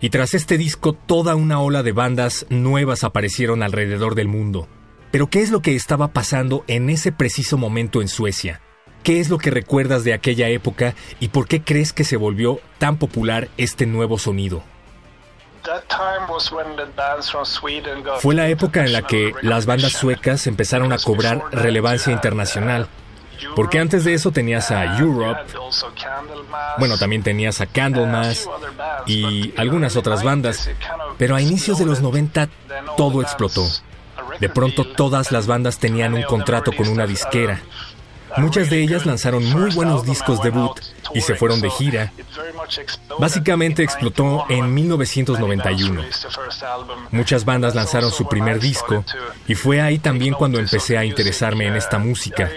y 0.00 0.10
tras 0.10 0.34
este 0.34 0.58
disco 0.58 0.92
toda 0.92 1.34
una 1.36 1.60
ola 1.60 1.82
de 1.82 1.92
bandas 1.92 2.46
nuevas 2.48 3.04
aparecieron 3.04 3.62
alrededor 3.62 4.14
del 4.14 4.28
mundo. 4.28 4.68
Pero 5.10 5.28
¿qué 5.28 5.40
es 5.40 5.50
lo 5.50 5.62
que 5.62 5.74
estaba 5.74 6.08
pasando 6.08 6.64
en 6.66 6.90
ese 6.90 7.12
preciso 7.12 7.56
momento 7.56 8.02
en 8.02 8.08
Suecia? 8.08 8.60
¿Qué 9.06 9.20
es 9.20 9.30
lo 9.30 9.38
que 9.38 9.52
recuerdas 9.52 10.02
de 10.02 10.12
aquella 10.12 10.48
época 10.48 10.96
y 11.20 11.28
por 11.28 11.46
qué 11.46 11.62
crees 11.62 11.92
que 11.92 12.02
se 12.02 12.16
volvió 12.16 12.58
tan 12.78 12.96
popular 12.96 13.46
este 13.56 13.86
nuevo 13.86 14.18
sonido? 14.18 14.64
Fue 18.18 18.34
la 18.34 18.48
época 18.48 18.84
en 18.84 18.92
la 18.92 19.02
que 19.02 19.32
las 19.42 19.64
bandas 19.64 19.92
suecas 19.92 20.48
empezaron 20.48 20.92
a 20.92 20.98
cobrar 20.98 21.40
relevancia 21.52 22.12
internacional 22.12 22.88
porque 23.54 23.78
antes 23.78 24.02
de 24.02 24.14
eso 24.14 24.32
tenías 24.32 24.72
a 24.72 24.98
Europe, 24.98 25.40
bueno, 26.78 26.98
también 26.98 27.22
tenías 27.22 27.60
a 27.60 27.66
Candlemas 27.66 28.48
y 29.06 29.54
algunas 29.56 29.94
otras 29.94 30.24
bandas, 30.24 30.68
pero 31.16 31.36
a 31.36 31.40
inicios 31.40 31.78
de 31.78 31.86
los 31.86 32.00
90 32.00 32.48
todo 32.96 33.22
explotó. 33.22 33.68
De 34.40 34.48
pronto 34.48 34.84
todas 34.84 35.30
las 35.30 35.46
bandas 35.46 35.78
tenían 35.78 36.12
un 36.14 36.24
contrato 36.24 36.72
con 36.72 36.88
una 36.88 37.06
disquera. 37.06 37.60
Muchas 38.38 38.70
de 38.70 38.82
ellas 38.82 39.06
lanzaron 39.06 39.44
muy 39.44 39.70
buenos 39.74 40.04
discos 40.04 40.42
debut 40.42 40.78
y 41.14 41.20
se 41.20 41.34
fueron 41.34 41.60
de 41.60 41.70
gira. 41.70 42.12
Básicamente 43.18 43.82
explotó 43.82 44.44
en 44.48 44.72
1991. 44.74 46.02
Muchas 47.10 47.44
bandas 47.44 47.74
lanzaron 47.74 48.10
su 48.10 48.28
primer 48.28 48.60
disco 48.60 49.04
y 49.46 49.54
fue 49.54 49.80
ahí 49.80 49.98
también 49.98 50.34
cuando 50.34 50.58
empecé 50.58 50.98
a 50.98 51.04
interesarme 51.04 51.66
en 51.66 51.76
esta 51.76 51.98
música. 51.98 52.50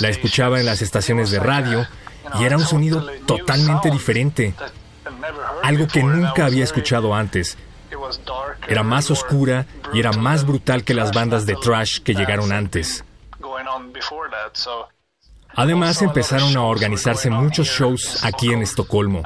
La 0.00 0.08
escuchaba 0.08 0.58
en 0.58 0.66
las 0.66 0.82
estaciones 0.82 1.30
de 1.30 1.38
radio 1.38 1.86
y 2.38 2.44
era 2.44 2.56
un 2.56 2.66
sonido 2.66 3.06
totalmente 3.26 3.90
diferente. 3.90 4.54
Algo 5.62 5.86
que 5.86 6.02
nunca 6.02 6.46
había 6.46 6.64
escuchado 6.64 7.14
antes. 7.14 7.56
Era 8.68 8.82
más 8.82 9.10
oscura 9.10 9.66
y 9.92 10.00
era 10.00 10.12
más 10.12 10.44
brutal 10.44 10.84
que 10.84 10.94
las 10.94 11.12
bandas 11.12 11.46
de 11.46 11.54
thrash 11.54 12.00
que 12.00 12.14
llegaron 12.14 12.52
antes. 12.52 13.04
Además 15.54 16.02
empezaron 16.02 16.56
a 16.56 16.62
organizarse 16.62 17.30
muchos 17.30 17.68
shows 17.68 18.24
aquí 18.24 18.52
en 18.52 18.62
Estocolmo. 18.62 19.22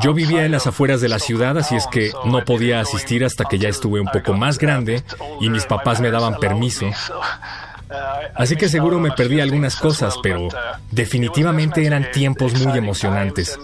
Yo 0.00 0.14
vivía 0.14 0.44
en 0.44 0.52
las 0.52 0.66
afueras 0.66 1.00
de 1.00 1.08
la 1.08 1.18
ciudad, 1.18 1.56
así 1.58 1.76
es 1.76 1.86
que 1.86 2.12
no 2.24 2.44
podía 2.44 2.80
asistir 2.80 3.24
hasta 3.24 3.44
que 3.44 3.58
ya 3.58 3.68
estuve 3.68 4.00
un 4.00 4.08
poco 4.08 4.32
más 4.32 4.58
grande 4.58 5.04
y 5.40 5.50
mis 5.50 5.66
papás 5.66 6.00
me 6.00 6.10
daban 6.10 6.38
permiso. 6.38 6.86
Así 8.34 8.56
que 8.56 8.68
seguro 8.68 8.98
me 8.98 9.12
perdí 9.12 9.40
algunas 9.40 9.76
cosas, 9.76 10.16
pero 10.22 10.48
definitivamente 10.90 11.84
eran 11.84 12.10
tiempos 12.10 12.54
muy 12.54 12.76
emocionantes. 12.76 13.58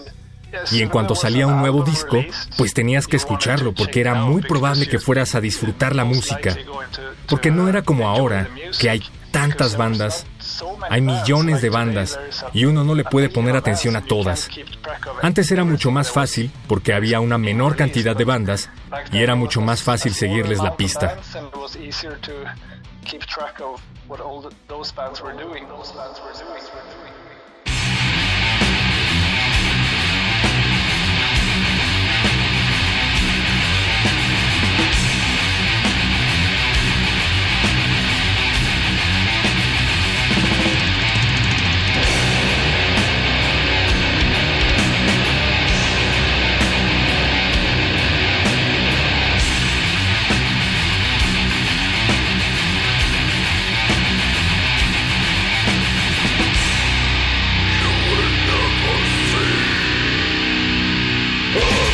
Y 0.71 0.81
en 0.81 0.89
cuanto 0.89 1.15
salía 1.15 1.47
un 1.47 1.59
nuevo 1.59 1.83
disco, 1.83 2.23
pues 2.57 2.73
tenías 2.73 3.07
que 3.07 3.17
escucharlo 3.17 3.73
porque 3.73 4.01
era 4.01 4.15
muy 4.15 4.41
probable 4.41 4.87
que 4.87 4.99
fueras 4.99 5.35
a 5.35 5.41
disfrutar 5.41 5.95
la 5.95 6.05
música. 6.05 6.55
Porque 7.27 7.51
no 7.51 7.67
era 7.67 7.81
como 7.83 8.07
ahora, 8.07 8.49
que 8.79 8.89
hay 8.89 9.03
tantas 9.31 9.77
bandas, 9.77 10.25
hay 10.89 11.01
millones 11.01 11.61
de 11.61 11.69
bandas 11.69 12.19
y 12.53 12.65
uno 12.65 12.83
no 12.83 12.95
le 12.95 13.03
puede 13.03 13.29
poner 13.29 13.55
atención 13.55 13.95
a 13.95 14.01
todas. 14.01 14.49
Antes 15.21 15.51
era 15.51 15.63
mucho 15.63 15.91
más 15.91 16.11
fácil 16.11 16.51
porque 16.67 16.93
había 16.93 17.19
una 17.19 17.37
menor 17.37 17.75
cantidad 17.75 18.15
de 18.15 18.25
bandas 18.25 18.69
y 19.11 19.19
era 19.19 19.35
mucho 19.35 19.61
más 19.61 19.83
fácil 19.83 20.13
seguirles 20.13 20.59
la 20.59 20.75
pista. 20.75 21.17
Yeah. 61.59 61.79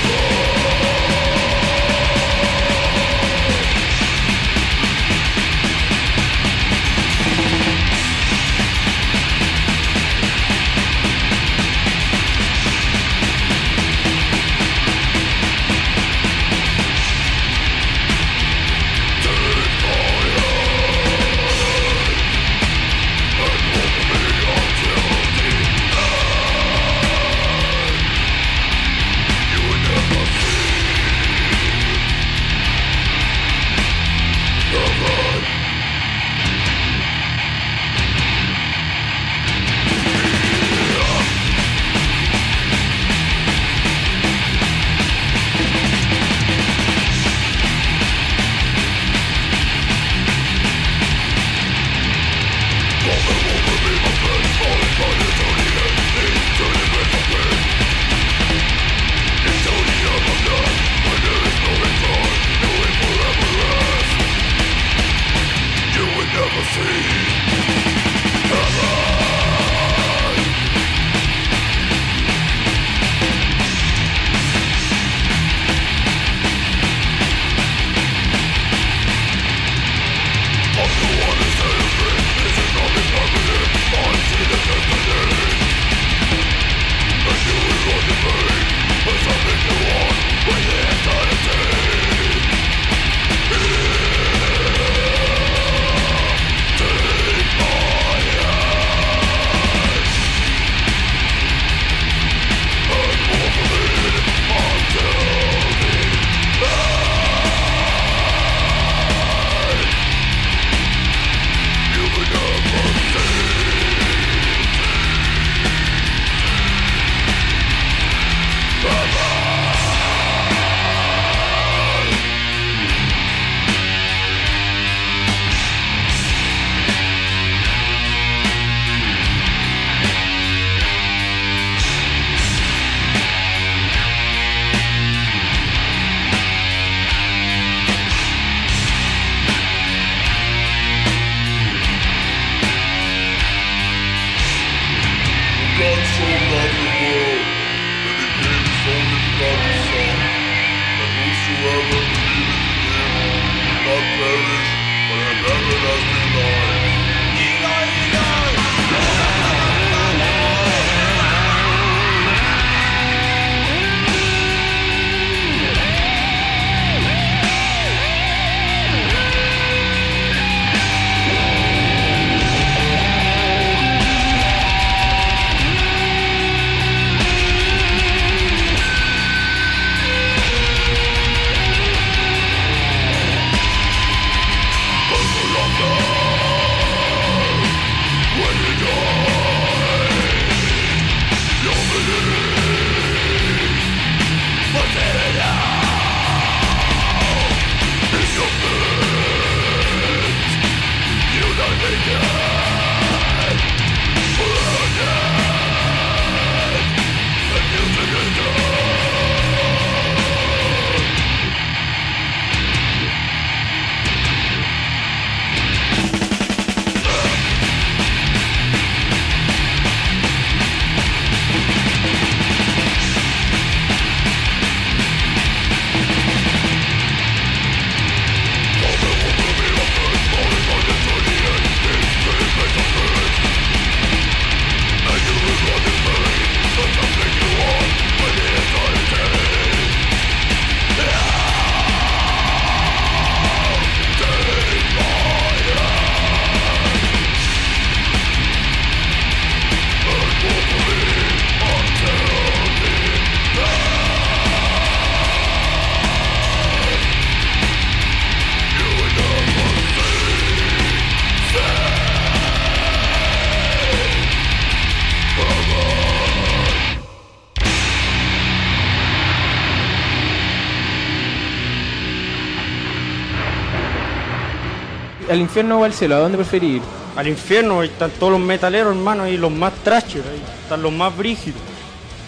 al 275.36 275.41
infierno 275.41 275.80
o 275.80 275.84
al 275.84 275.93
cielo? 275.93 276.15
¿A 276.15 276.19
dónde 276.19 276.38
preferís 276.38 276.78
ir? 276.78 276.82
Al 277.15 277.28
infierno, 277.28 277.82
ahí 277.82 277.88
están 277.88 278.12
todos 278.12 278.34
los 278.34 278.41
metaleros, 278.41 278.95
hermano, 278.95 279.28
y 279.28 279.38
los 279.38 279.52
más 279.52 279.74
trashers, 279.84 280.26
ahí 280.26 280.41
están 280.63 280.82
los 280.82 280.91
más 280.91 281.15
brígidos. 281.15 281.62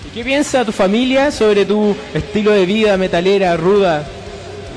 ¿Y 0.06 0.10
qué 0.14 0.24
piensa 0.24 0.64
tu 0.64 0.72
familia 0.72 1.32
sobre 1.32 1.66
tu 1.66 1.96
estilo 2.14 2.52
de 2.52 2.66
vida 2.66 2.98
metalera, 2.98 3.58
ruda, 3.58 4.06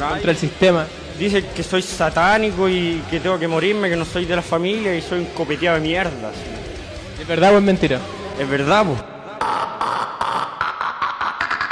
Ay, 0.01 0.11
contra 0.11 0.31
el 0.33 0.37
sistema? 0.37 0.87
Dicen 1.19 1.45
que 1.55 1.63
soy 1.63 1.83
satánico 1.83 2.69
y 2.69 3.03
que 3.11 3.21
tengo 3.21 3.39
que 3.39 3.47
morirme, 3.47 3.91
que 3.91 3.97
no 3.97 4.05
soy 4.05 4.25
de 4.25 4.37
la 4.37 4.43
familia 4.43 4.97
y 4.97 5.03
soy 5.03 5.21
un 5.21 5.27
copeteado 5.27 5.77
de 5.77 5.83
mierda. 5.83 6.33
¿Es 7.21 7.27
verdad 7.27 7.55
o 7.55 7.59
es 7.59 7.63
mentira? 7.63 8.01
Es 8.39 8.49
verdad, 8.49 8.87
po. 8.87 8.97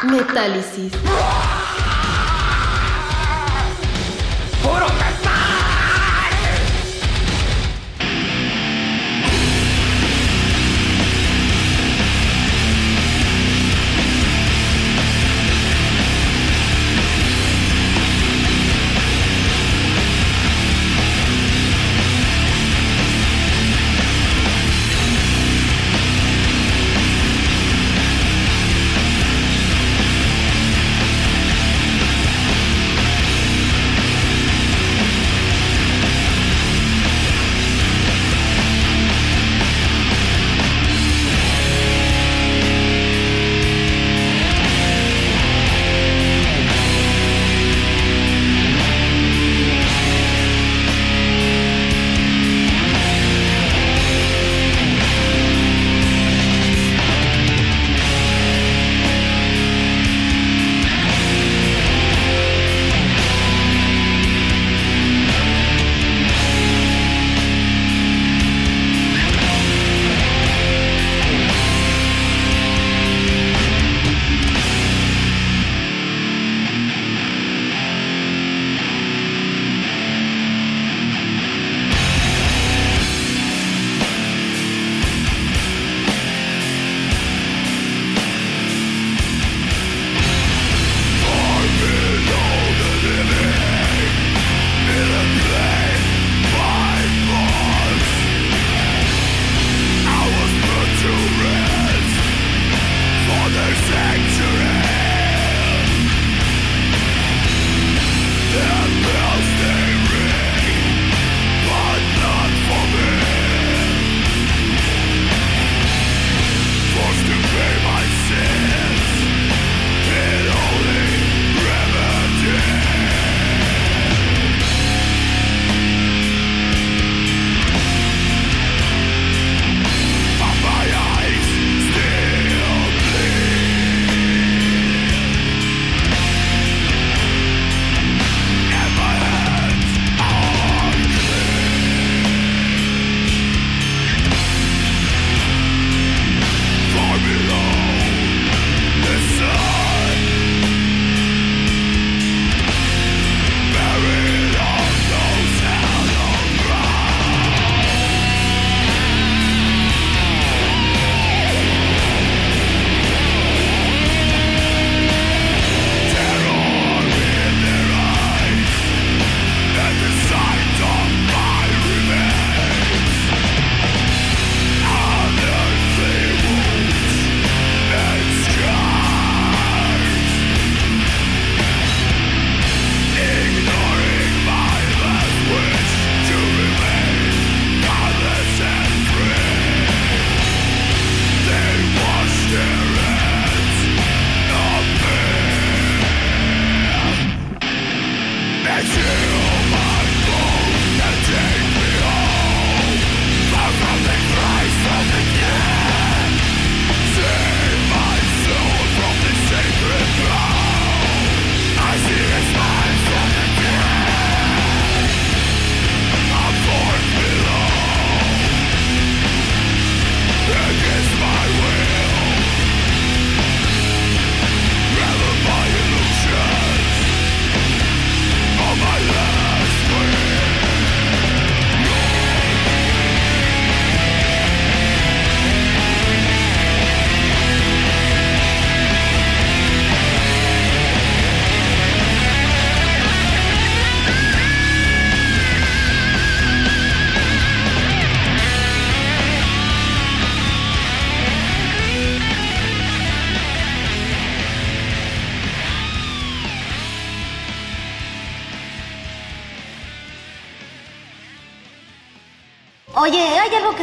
Metálisis. 0.06 0.92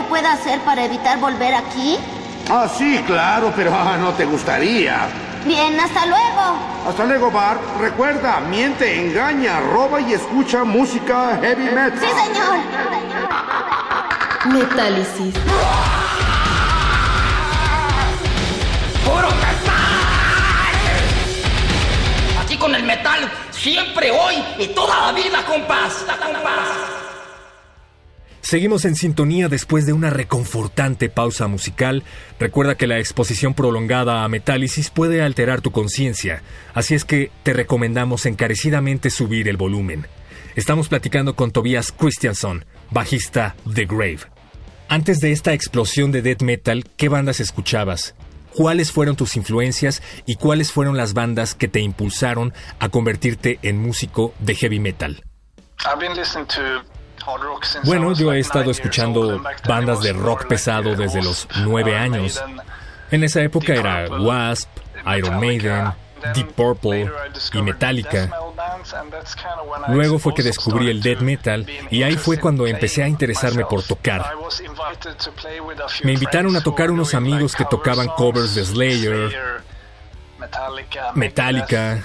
Pueda 0.08 0.34
hacer 0.34 0.60
para 0.62 0.86
evitar 0.86 1.20
volver 1.20 1.54
aquí? 1.54 1.98
Ah, 2.50 2.68
sí, 2.68 3.02
claro, 3.08 3.52
pero 3.56 3.74
ah, 3.74 3.98
no 3.98 4.12
te 4.14 4.26
gustaría. 4.26 5.08
Bien, 5.46 5.80
hasta 5.80 6.06
luego. 6.06 6.58
Hasta 6.88 7.06
luego, 7.06 7.32
Bart. 7.32 7.62
Recuerda, 7.80 8.40
miente, 8.40 9.00
engaña, 9.08 9.60
roba 9.60 10.02
y 10.02 10.14
escucha 10.14 10.64
música 10.64 11.38
heavy 11.42 11.66
metal. 11.66 12.00
Sí, 12.00 12.08
señor. 12.08 12.58
Metálisis. 14.46 15.36
¡Puro 19.04 19.28
metal! 19.28 19.76
Aquí 22.42 22.58
con 22.58 22.74
el 22.74 22.84
metal, 22.84 23.32
siempre, 23.52 24.12
hoy 24.12 24.44
y 24.58 24.68
toda 24.70 25.08
la 25.08 25.12
vida, 25.12 25.44
compás. 25.46 26.06
compás. 26.08 26.95
Seguimos 28.46 28.86
en 28.86 28.96
sintonía 28.96 29.50
después 29.50 29.88
de 29.88 29.94
una 29.94 30.12
reconfortante 30.12 31.10
pausa 31.10 31.48
musical. 31.48 32.04
Recuerda 32.40 32.76
que 32.76 32.86
la 32.86 33.00
exposición 33.00 33.56
prolongada 33.56 34.24
a 34.24 34.30
metálisis 34.30 34.92
puede 34.92 35.24
alterar 35.24 35.62
tu 35.62 35.72
conciencia, 35.72 36.44
así 36.76 36.94
es 36.94 37.06
que 37.06 37.32
te 37.42 37.54
recomendamos 37.54 38.28
encarecidamente 38.28 39.10
subir 39.10 39.48
el 39.48 39.58
volumen. 39.58 40.06
Estamos 40.56 40.90
platicando 40.90 41.36
con 41.36 41.50
Tobias 41.50 41.92
Christianson, 41.92 42.66
bajista 42.92 43.56
de 43.66 43.88
Grave. 43.88 44.20
Antes 44.90 45.22
de 45.22 45.32
esta 45.32 45.54
explosión 45.54 46.12
de 46.12 46.22
death 46.22 46.44
metal, 46.44 46.86
¿qué 46.98 47.10
bandas 47.10 47.40
escuchabas? 47.40 48.14
¿Cuáles 48.54 48.92
fueron 48.92 49.16
tus 49.16 49.38
influencias 49.38 50.04
y 50.28 50.36
cuáles 50.36 50.72
fueron 50.72 50.98
las 50.98 51.16
bandas 51.16 51.56
que 51.56 51.68
te 51.68 51.80
impulsaron 51.80 52.54
a 52.78 52.90
convertirte 52.90 53.58
en 53.64 53.82
músico 53.82 54.36
de 54.38 54.54
heavy 54.54 54.80
metal? 54.80 55.24
Bueno, 57.84 58.14
yo 58.14 58.34
he 58.34 58.40
estado 58.40 58.72
escuchando 58.72 59.42
bandas 59.68 60.02
de 60.02 60.14
rock 60.14 60.48
pesado 60.48 60.96
desde 60.96 61.22
los 61.22 61.48
nueve 61.64 61.98
años. 61.98 62.44
En 63.12 63.24
esa 63.24 63.42
época 63.42 63.74
era 63.74 64.08
Wasp, 64.10 64.70
Iron 65.18 65.40
Maiden, 65.40 65.94
Deep 66.34 66.54
Purple 66.54 67.12
y 67.54 67.62
Metallica. 67.62 68.30
Luego 69.88 70.20
fue 70.20 70.34
que 70.34 70.44
descubrí 70.44 70.90
el 70.90 71.02
death 71.02 71.22
metal 71.22 71.66
y 71.92 72.04
ahí 72.04 72.18
fue 72.18 72.40
cuando 72.40 72.66
empecé 72.68 73.04
a 73.04 73.08
interesarme 73.08 73.66
por 73.66 73.84
tocar. 73.84 74.26
Me 76.04 76.14
invitaron 76.14 76.56
a 76.56 76.62
tocar 76.62 76.92
unos 76.92 77.14
amigos 77.14 77.56
que 77.56 77.66
tocaban 77.66 78.08
covers 78.08 78.56
de 78.56 78.66
Slayer, 78.66 79.64
Metallica, 81.16 82.04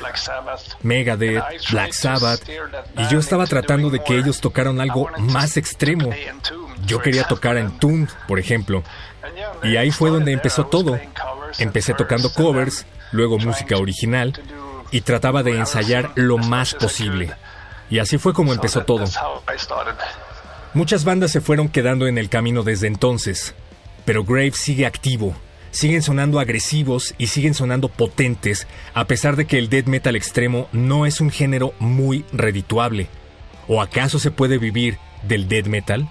Megadeth, 0.83 1.45
Black 1.71 1.93
Sabbath, 1.93 2.49
y 2.49 3.09
yo 3.09 3.19
estaba 3.19 3.47
tratando 3.47 3.91
de 3.91 4.03
que 4.03 4.17
ellos 4.17 4.41
tocaran 4.41 4.81
algo 4.81 5.09
más 5.19 5.57
extremo. 5.57 6.11
Yo 6.87 7.01
quería 7.01 7.25
tocar 7.25 7.57
en 7.57 7.79
Tune, 7.79 8.09
por 8.27 8.39
ejemplo, 8.39 8.83
y 9.63 9.77
ahí 9.77 9.91
fue 9.91 10.11
donde 10.11 10.33
empezó 10.33 10.67
todo. 10.67 10.99
Empecé 11.59 11.95
tocando 11.95 12.33
covers, 12.33 12.87
luego 13.13 13.39
música 13.39 13.77
original, 13.77 14.41
y 14.91 15.01
trataba 15.03 15.43
de 15.43 15.57
ensayar 15.57 16.13
lo 16.15 16.39
más 16.39 16.75
posible. 16.75 17.33
Y 17.91 17.99
así 17.99 18.19
fue 18.19 18.33
como 18.33 18.53
empezó 18.53 18.85
todo. 18.85 19.05
Muchas 20.75 21.05
bandas 21.05 21.33
se 21.33 21.41
fueron 21.41 21.69
quedando 21.69 22.07
en 22.07 22.19
el 22.19 22.29
camino 22.29 22.63
desde 22.63 22.87
entonces, 22.87 23.55
pero 24.05 24.25
Grave 24.25 24.53
sigue 24.53 24.87
activo 24.87 25.35
siguen 25.71 26.03
sonando 26.03 26.41
agresivos 26.41 27.15
y 27.19 27.29
siguen 27.29 27.55
sonando 27.55 27.89
potentes, 27.89 28.67
a 28.95 29.05
pesar 29.07 29.37
de 29.37 29.47
que 29.47 29.59
el 29.59 29.69
death 29.69 29.87
metal 29.87 30.17
extremo 30.17 30.69
no 30.73 31.07
es 31.07 31.21
un 31.21 31.31
género 31.31 31.75
muy 31.79 32.25
redituable. 32.33 33.09
¿O 33.69 33.81
acaso 33.81 34.19
se 34.19 34.31
puede 34.31 34.59
vivir 34.59 34.99
del 35.23 35.49
death 35.49 35.67
metal? 35.67 36.09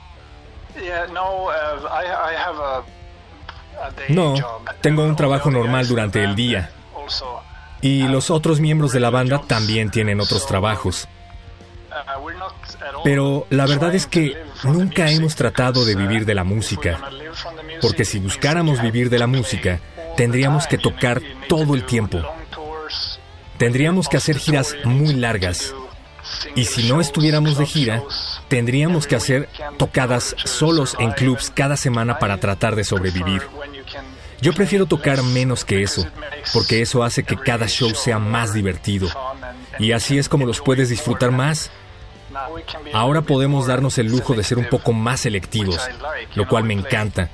No, 4.10 4.36
tengo 4.82 5.04
un 5.04 5.16
trabajo 5.16 5.52
normal 5.52 5.88
durante 5.88 6.24
el 6.24 6.36
día. 6.36 6.72
Y 7.82 8.08
los 8.08 8.30
otros 8.30 8.60
miembros 8.60 8.92
de 8.92 9.00
la 9.00 9.10
banda 9.10 9.42
también 9.48 9.90
tienen 9.90 10.20
otros 10.20 10.46
trabajos. 10.46 11.08
Pero 13.04 13.48
la 13.50 13.66
verdad 13.66 13.96
es 13.96 14.06
que 14.06 14.38
nunca 14.64 15.10
hemos 15.10 15.36
tratado 15.36 15.86
de 15.86 15.96
vivir 15.96 16.26
de 16.26 16.36
la 16.36 16.44
música, 16.44 17.00
porque 17.82 18.06
si 18.06 18.20
buscáramos 18.20 18.82
vivir 18.82 19.10
de 19.10 19.20
la 19.20 19.28
música, 19.28 19.80
tendríamos 20.18 20.68
que 20.68 20.78
tocar 20.78 21.22
todo 21.48 21.76
el 21.76 21.86
tiempo. 21.86 22.22
Tendríamos 23.58 24.08
que 24.08 24.18
hacer 24.18 24.38
giras 24.38 24.76
muy 24.84 25.14
largas. 25.14 25.74
Y 26.56 26.66
si 26.66 26.88
no 26.88 27.02
estuviéramos 27.02 27.58
de 27.58 27.66
gira, 27.66 28.04
tendríamos 28.48 29.08
que 29.08 29.16
hacer 29.16 29.50
tocadas 29.78 30.36
solos 30.46 30.96
en 31.00 31.12
clubs 31.12 31.52
cada 31.54 31.76
semana 31.76 32.20
para 32.20 32.38
tratar 32.38 32.76
de 32.76 32.84
sobrevivir. 32.84 33.42
Yo 34.42 34.54
prefiero 34.54 34.86
tocar 34.86 35.22
menos 35.24 35.66
que 35.66 35.84
eso, 35.84 36.06
porque 36.54 36.82
eso 36.82 37.04
hace 37.04 37.24
que 37.24 37.36
cada 37.36 37.68
show 37.68 37.94
sea 37.94 38.20
más 38.20 38.54
divertido. 38.54 39.10
Y 39.80 39.92
así 39.92 40.18
es 40.18 40.30
como 40.30 40.46
los 40.46 40.62
puedes 40.62 40.90
disfrutar 40.90 41.32
más 41.32 41.72
Ahora 42.94 43.22
podemos 43.22 43.68
darnos 43.68 43.98
el 43.98 44.08
lujo 44.08 44.34
de 44.34 44.44
ser 44.44 44.58
un 44.58 44.66
poco 44.66 44.94
más 44.94 45.22
selectivos, 45.22 45.80
lo 46.36 46.48
cual 46.48 46.64
me 46.64 46.74
encanta. 46.74 47.30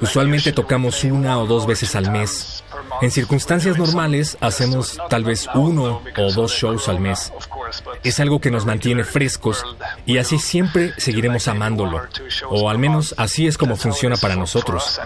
Usualmente 0.00 0.52
tocamos 0.52 1.04
una 1.04 1.38
o 1.38 1.46
dos 1.46 1.66
veces 1.66 1.94
al 1.94 2.10
mes. 2.10 2.64
En 3.00 3.10
circunstancias 3.10 3.78
normales 3.78 4.36
hacemos 4.40 4.98
tal 5.08 5.24
vez 5.24 5.48
uno 5.54 6.02
o 6.16 6.32
dos 6.32 6.52
shows 6.52 6.88
al 6.88 7.00
mes. 7.00 7.32
Es 8.02 8.20
algo 8.20 8.40
que 8.40 8.50
nos 8.50 8.66
mantiene 8.66 9.04
frescos 9.04 9.64
y 10.06 10.18
así 10.18 10.38
siempre 10.38 10.92
seguiremos 10.98 11.48
amándolo. 11.48 12.02
O 12.50 12.70
al 12.70 12.78
menos 12.78 13.14
así 13.18 13.46
es 13.46 13.58
como 13.58 13.76
funciona 13.76 14.16
para 14.16 14.36
nosotros. 14.36 15.00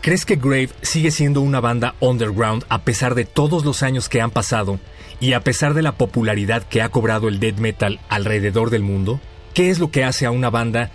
¿Crees 0.00 0.24
que 0.24 0.36
Grave 0.36 0.70
sigue 0.80 1.10
siendo 1.10 1.40
una 1.40 1.60
banda 1.60 1.94
underground 2.00 2.64
a 2.68 2.78
pesar 2.78 3.14
de 3.14 3.24
todos 3.24 3.64
los 3.64 3.82
años 3.82 4.08
que 4.08 4.20
han 4.20 4.30
pasado 4.30 4.78
y 5.20 5.32
a 5.32 5.40
pesar 5.40 5.74
de 5.74 5.82
la 5.82 5.92
popularidad 5.92 6.62
que 6.62 6.82
ha 6.82 6.88
cobrado 6.88 7.28
el 7.28 7.40
death 7.40 7.58
metal 7.58 8.00
alrededor 8.08 8.70
del 8.70 8.82
mundo? 8.82 9.20
¿Qué 9.54 9.70
es 9.70 9.78
lo 9.78 9.90
que 9.90 10.04
hace 10.04 10.26
a 10.26 10.30
una 10.30 10.50
banda 10.50 10.90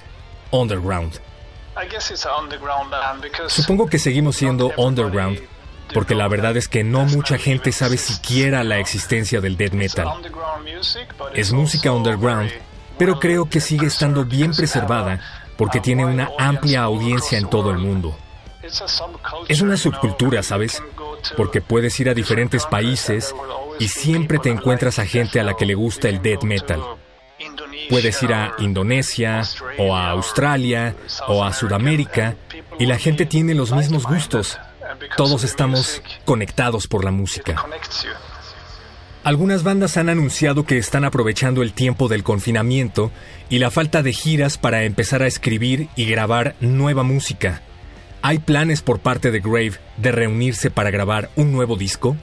underground? 0.52 1.20
Supongo 3.48 3.88
que 3.88 4.00
seguimos 4.00 4.36
siendo 4.36 4.72
underground 4.78 5.40
porque 5.94 6.16
la 6.16 6.28
verdad 6.28 6.58
es 6.58 6.68
que 6.68 6.84
no 6.84 7.06
mucha 7.06 7.38
gente 7.38 7.72
sabe 7.72 7.98
siquiera 7.98 8.64
la 8.64 8.80
existencia 8.80 9.42
del 9.42 9.58
death 9.58 9.74
metal. 9.74 10.08
Es 11.34 11.52
música 11.52 11.92
underground, 11.92 12.52
pero 12.98 13.20
creo 13.20 13.50
que 13.50 13.60
sigue 13.60 13.88
estando 13.88 14.26
bien 14.26 14.54
preservada 14.54 15.20
porque 15.58 15.80
tiene 15.80 16.06
una 16.06 16.32
amplia 16.38 16.84
audiencia 16.84 17.38
en 17.38 17.50
todo 17.50 17.72
el 17.72 17.78
mundo. 17.78 18.18
Es 19.48 19.62
una 19.62 19.78
subcultura, 19.78 20.42
¿sabes? 20.42 20.82
Porque 21.38 21.62
puedes 21.62 22.00
ir 22.00 22.10
a 22.10 22.14
diferentes 22.14 22.66
países 22.66 23.34
y 23.80 23.88
siempre 23.88 24.40
te 24.40 24.50
encuentras 24.50 25.00
a 25.00 25.06
gente 25.06 25.40
a 25.40 25.44
la 25.44 25.56
que 25.56 25.66
le 25.66 25.76
gusta 25.76 26.10
el 26.10 26.22
death 26.22 26.44
metal. 26.44 26.82
Puedes 27.90 28.22
ir 28.24 28.34
a 28.34 28.54
Indonesia 28.60 29.44
o 29.78 29.96
a 29.96 30.10
Australia 30.12 30.96
o 31.28 31.44
a 31.44 31.54
Sudamérica 31.54 32.36
y 32.80 32.86
la 32.86 32.98
gente 32.98 33.26
tiene 33.26 33.54
los 33.54 33.72
mismos 33.72 34.06
gustos. 34.06 34.60
Todos 35.18 35.44
estamos 35.44 36.02
conectados 36.26 36.88
por 36.88 37.04
la 37.04 37.12
música. 37.12 37.66
Algunas 39.24 39.64
bandas 39.64 39.96
han 39.96 40.10
anunciado 40.10 40.66
que 40.66 40.78
están 40.78 41.06
aprovechando 41.06 41.64
el 41.64 41.74
tiempo 41.74 42.10
del 42.10 42.24
confinamiento 42.24 43.10
y 43.50 43.60
la 43.60 43.72
falta 43.72 44.04
de 44.04 44.12
giras 44.12 44.58
para 44.58 44.84
empezar 44.84 45.22
a 45.22 45.28
escribir 45.28 45.88
y 45.96 46.06
grabar 46.06 46.56
nueva 46.60 47.04
música. 47.04 47.62
¿Hay 48.26 48.40
planes 48.40 48.82
por 48.82 49.00
parte 49.00 49.32
de 49.32 49.42
Grave 49.42 49.74
de 49.98 50.14
reunirse 50.14 50.72
para 50.72 50.90
grabar 50.92 51.30
un 51.36 51.52
nuevo 51.52 51.76
disco? 51.76 52.16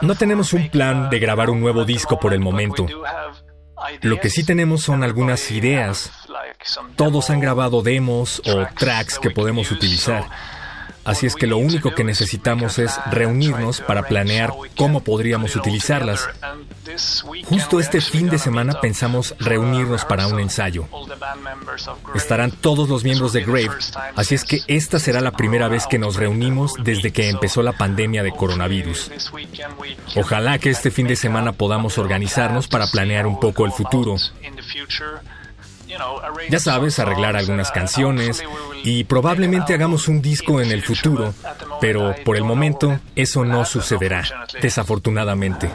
No 0.00 0.14
tenemos 0.14 0.54
un 0.54 0.70
plan 0.70 1.10
de 1.10 1.18
grabar 1.18 1.50
un 1.50 1.60
nuevo 1.60 1.84
disco 1.84 2.18
por 2.18 2.32
el 2.32 2.40
momento. 2.40 2.86
Lo 4.00 4.20
que 4.20 4.30
sí 4.30 4.42
tenemos 4.42 4.82
son 4.82 5.04
algunas 5.04 5.50
ideas. 5.50 6.10
Todos 6.96 7.28
han 7.28 7.40
grabado 7.40 7.82
demos 7.82 8.40
o 8.46 8.66
tracks 8.74 9.18
que 9.18 9.30
podemos 9.30 9.70
utilizar. 9.70 10.24
Así 11.04 11.26
es 11.26 11.34
que 11.34 11.46
lo 11.46 11.58
único 11.58 11.94
que 11.94 12.04
necesitamos 12.04 12.78
es 12.78 12.98
reunirnos 13.10 13.80
para 13.80 14.02
planear 14.02 14.52
cómo 14.76 15.02
podríamos 15.02 15.56
utilizarlas. 15.56 16.28
Justo 17.44 17.80
este 17.80 18.00
fin 18.00 18.28
de 18.28 18.38
semana 18.38 18.80
pensamos 18.80 19.34
reunirnos 19.38 20.04
para 20.04 20.26
un 20.26 20.40
ensayo. 20.40 20.86
Estarán 22.14 22.50
todos 22.50 22.88
los 22.88 23.04
miembros 23.04 23.32
de 23.32 23.42
Grave, 23.42 23.70
así 24.16 24.34
es 24.34 24.44
que 24.44 24.60
esta 24.66 24.98
será 24.98 25.20
la 25.20 25.32
primera 25.32 25.68
vez 25.68 25.86
que 25.86 25.98
nos 25.98 26.16
reunimos 26.16 26.74
desde 26.82 27.12
que 27.12 27.28
empezó 27.28 27.62
la 27.62 27.72
pandemia 27.72 28.22
de 28.22 28.32
coronavirus. 28.32 29.10
Ojalá 30.16 30.58
que 30.58 30.70
este 30.70 30.90
fin 30.90 31.06
de 31.06 31.16
semana 31.16 31.52
podamos 31.52 31.98
organizarnos 31.98 32.68
para 32.68 32.86
planear 32.86 33.26
un 33.26 33.40
poco 33.40 33.64
el 33.64 33.72
futuro. 33.72 34.16
Ya 36.48 36.58
sabes, 36.60 36.98
arreglar 36.98 37.36
algunas 37.36 37.70
canciones 37.70 38.42
y 38.84 39.04
probablemente 39.04 39.74
hagamos 39.74 40.08
un 40.08 40.22
disco 40.22 40.60
en 40.60 40.70
el 40.70 40.82
futuro, 40.82 41.34
pero 41.80 42.14
por 42.24 42.36
el 42.36 42.44
momento 42.44 43.00
eso 43.14 43.44
no 43.44 43.64
sucederá, 43.64 44.24
desafortunadamente. 44.60 45.70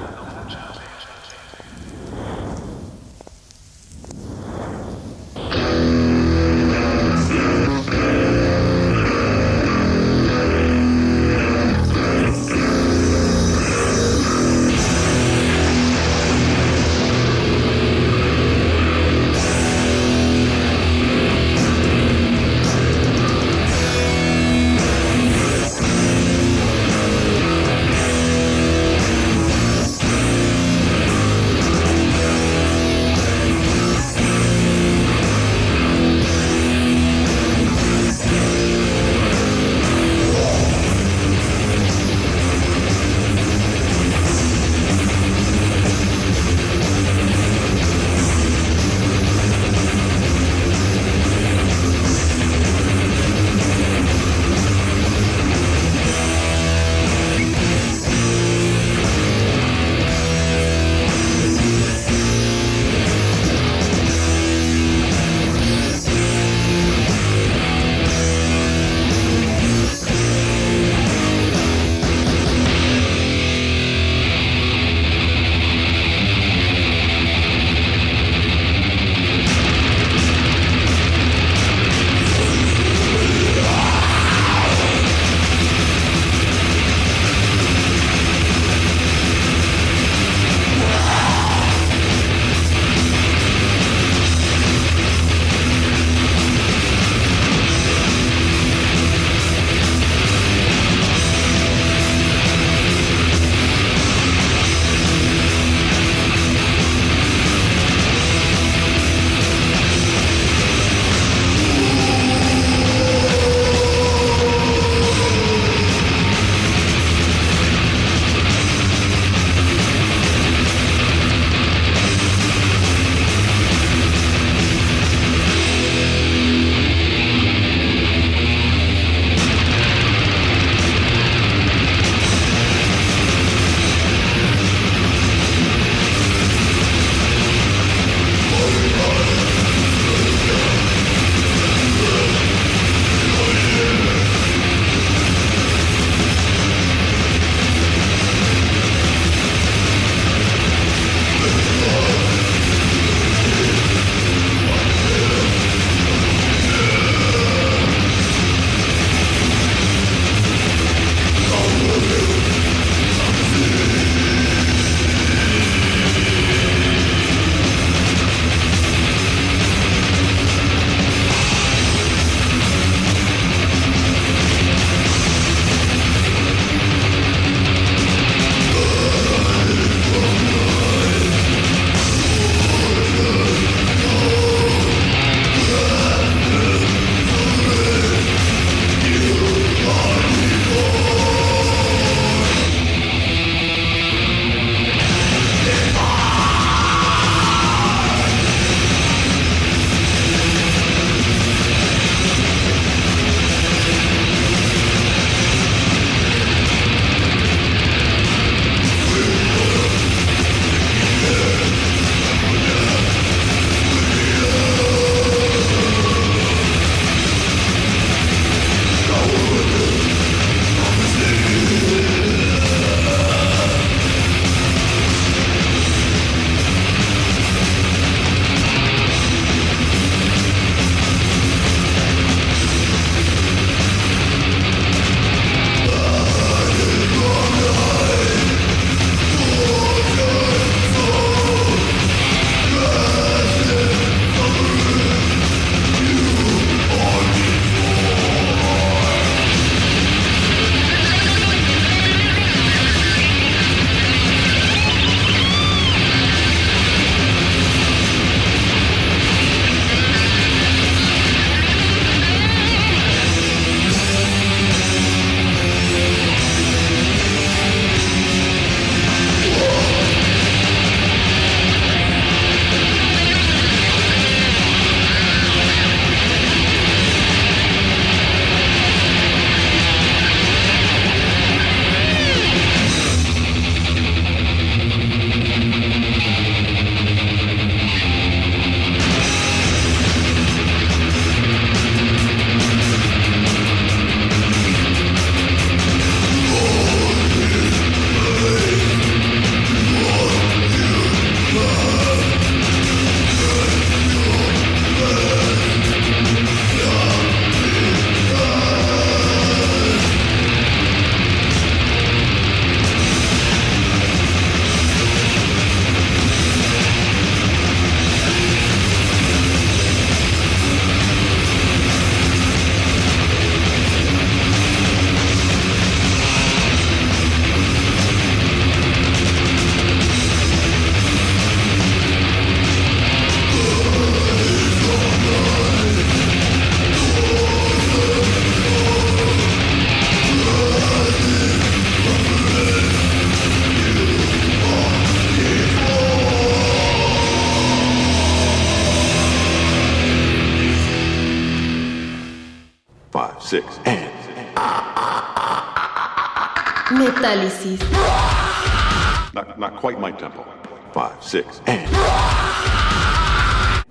Six, 361.34 361.62
and. 361.66 361.90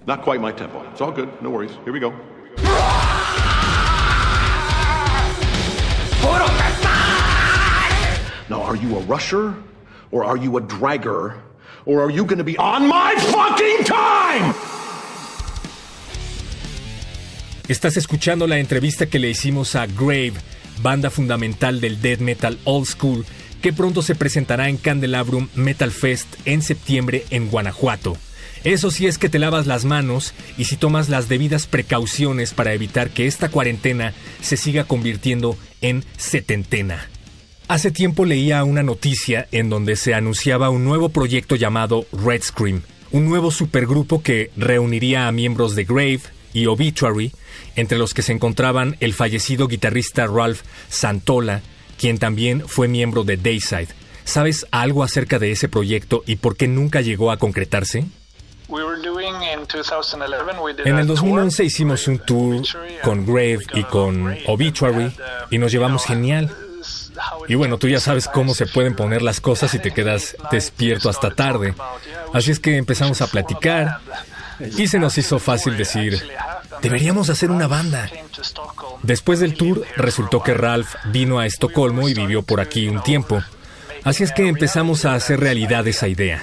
Not 0.07 0.23
quite 0.23 0.41
my 0.41 0.53
tempo. 0.53 0.79
It's 0.93 1.01
all 1.01 1.11
good. 1.11 1.29
No 1.43 1.51
worries. 1.51 1.75
Here 1.85 1.93
we 1.93 1.99
go. 1.99 2.11
Now, 8.49 8.63
are 8.69 8.77
you 8.77 8.91
a 8.97 9.01
rusher? 9.15 9.55
Or 10.13 10.25
are 10.25 10.37
you 10.37 10.57
a 10.59 10.61
dragger? 10.61 11.41
Or 11.85 12.03
are 12.05 12.11
you 12.11 12.25
going 12.25 12.39
to 12.39 12.45
be 12.45 12.57
on 12.59 12.87
my 12.87 13.15
fucking 13.35 13.81
time? 13.85 14.55
Estás 17.69 17.97
escuchando 17.97 18.47
la 18.47 18.59
entrevista 18.59 19.07
que 19.07 19.19
le 19.19 19.31
hicimos 19.31 19.75
a 19.75 19.87
Grave, 19.87 20.35
banda 20.83 21.11
fundamental 21.11 21.81
del 21.81 22.01
death 22.01 22.21
metal 22.21 22.59
old 22.65 22.87
school, 22.87 23.25
que 23.63 23.73
pronto 23.73 24.03
se 24.03 24.15
presentará 24.15 24.69
en 24.69 24.77
Candelabrum 24.77 25.49
Metal 25.55 25.93
Fest 25.93 26.27
en 26.45 26.61
septiembre 26.63 27.25
en 27.31 27.49
Guanajuato. 27.49 28.17
Eso 28.65 28.91
sí 28.91 29.07
es 29.07 29.19
que 29.19 29.29
te 29.29 29.39
lavas 29.39 29.67
las 29.67 29.85
manos 29.85 30.35
y 30.59 30.65
si 30.65 30.77
tomas 30.77 31.09
las 31.09 31.29
debidas 31.29 31.67
precauciones 31.67 32.55
para 32.55 32.75
evitar 32.75 33.11
que 33.11 33.27
esta 33.27 33.49
cuarentena 33.49 34.13
se 34.41 34.57
siga 34.57 34.85
convirtiendo 34.85 35.57
en 35.81 36.05
setentena. 36.17 37.09
Hace 37.69 37.91
tiempo 37.91 38.25
leía 38.25 38.63
una 38.65 38.83
noticia 38.83 39.49
en 39.53 39.71
donde 39.71 39.97
se 39.97 40.15
anunciaba 40.15 40.69
un 40.69 40.85
nuevo 40.85 41.09
proyecto 41.09 41.57
llamado 41.57 42.07
Red 42.13 42.43
Scream, 42.43 42.83
un 43.13 43.25
nuevo 43.27 43.51
supergrupo 43.51 44.23
que 44.23 44.51
reuniría 44.57 45.27
a 45.29 45.33
miembros 45.33 45.75
de 45.75 45.85
Grave 45.85 46.21
y 46.53 46.67
Obituary, 46.67 47.33
entre 47.77 47.99
los 47.99 48.13
que 48.13 48.23
se 48.23 48.33
encontraban 48.33 48.97
el 49.01 49.15
fallecido 49.15 49.69
guitarrista 49.69 50.27
Ralph 50.27 50.61
Santola, 50.89 51.63
quien 52.03 52.19
también 52.19 52.67
fue 52.67 52.89
miembro 52.89 53.23
de 53.23 53.37
Dayside. 53.37 53.87
¿Sabes 54.25 54.67
algo 54.73 55.05
acerca 55.05 55.39
de 55.39 55.53
ese 55.53 55.69
proyecto 55.69 56.25
y 56.27 56.35
por 56.35 56.57
qué 56.57 56.67
nunca 56.67 57.01
llegó 57.01 57.31
a 57.31 57.37
concretarse? 57.37 58.07
En 60.85 60.99
el 60.99 61.07
2011 61.07 61.65
hicimos 61.65 62.09
un 62.09 62.19
tour 62.19 62.63
con 63.05 63.25
Grave 63.25 63.61
y 63.75 63.85
con 63.85 64.37
Obituary 64.49 65.13
y 65.53 65.59
nos 65.59 65.71
llevamos 65.71 66.05
genial. 66.05 66.51
Y 67.47 67.55
bueno, 67.55 67.79
tú 67.79 67.87
ya 67.87 68.01
sabes 68.01 68.27
cómo 68.27 68.53
se 68.55 68.67
pueden 68.67 68.97
poner 68.97 69.23
las 69.23 69.41
cosas 69.41 69.73
y 69.75 69.79
te 69.79 69.93
quedas 69.93 70.37
despierto 70.51 71.09
hasta 71.09 71.31
tarde. 71.31 71.73
Así 72.35 72.51
es 72.51 72.59
que 72.59 72.79
empezamos 72.79 73.23
a 73.23 73.29
platicar 73.29 74.01
y 74.77 74.89
se 74.89 74.99
nos 74.99 75.19
hizo 75.19 75.39
fácil 75.39 75.77
decir, 75.77 76.23
deberíamos 76.83 77.31
hacer 77.31 77.51
una 77.51 77.67
banda. 77.67 78.09
Después 79.03 79.41
del 79.41 79.55
tour 79.55 79.85
resultó 79.97 80.43
que 80.43 80.55
Ralph 80.55 80.95
vino 81.07 81.39
a 81.39 81.47
Estocolmo 81.47 82.09
y 82.09 82.15
vivió 82.15 82.43
por 82.43 82.61
aquí 82.61 82.89
un 82.89 83.03
tiempo. 83.03 83.43
Así 84.05 84.25
es 84.25 84.33
que 84.33 84.49
empezamos 84.49 85.05
a 85.05 85.15
hacer 85.15 85.41
realidad 85.41 85.87
esa 85.87 86.09
idea. 86.09 86.43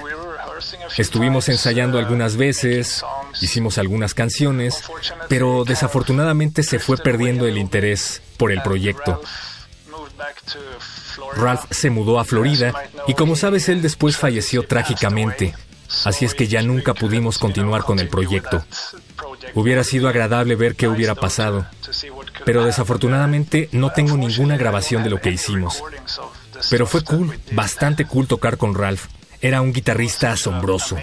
Estuvimos 0.96 1.48
ensayando 1.48 1.98
algunas 1.98 2.36
veces, 2.36 3.04
hicimos 3.40 3.78
algunas 3.78 4.14
canciones, 4.14 4.82
pero 5.28 5.64
desafortunadamente 5.64 6.62
se 6.62 6.78
fue 6.78 6.96
perdiendo 6.96 7.46
el 7.46 7.58
interés 7.58 8.22
por 8.36 8.52
el 8.52 8.62
proyecto. 8.62 9.20
Ralph 11.36 11.64
se 11.70 11.90
mudó 11.90 12.18
a 12.18 12.24
Florida 12.24 12.74
y 13.06 13.14
como 13.14 13.36
sabes 13.36 13.68
él 13.68 13.82
después 13.82 14.16
falleció 14.16 14.64
trágicamente, 14.64 15.54
así 16.04 16.24
es 16.24 16.34
que 16.34 16.48
ya 16.48 16.62
nunca 16.62 16.94
pudimos 16.94 17.38
continuar 17.38 17.84
con 17.84 17.98
el 17.98 18.08
proyecto. 18.08 18.64
Hubiera 19.54 19.84
sido 19.84 20.08
agradable 20.08 20.54
ver 20.54 20.76
qué 20.76 20.88
hubiera 20.88 21.14
pasado, 21.14 21.66
pero 22.44 22.64
desafortunadamente 22.64 23.68
no 23.72 23.90
tengo 23.90 24.16
ninguna 24.16 24.56
grabación 24.56 25.02
de 25.02 25.10
lo 25.10 25.20
que 25.20 25.30
hicimos. 25.30 25.82
Pero 26.68 26.86
fue 26.86 27.02
cool, 27.02 27.38
bastante 27.52 28.04
cool 28.04 28.26
tocar 28.26 28.56
con 28.56 28.74
Ralph. 28.74 29.06
Era 29.40 29.62
un 29.62 29.72
guitarrista 29.72 30.32
asombroso. 30.32 30.96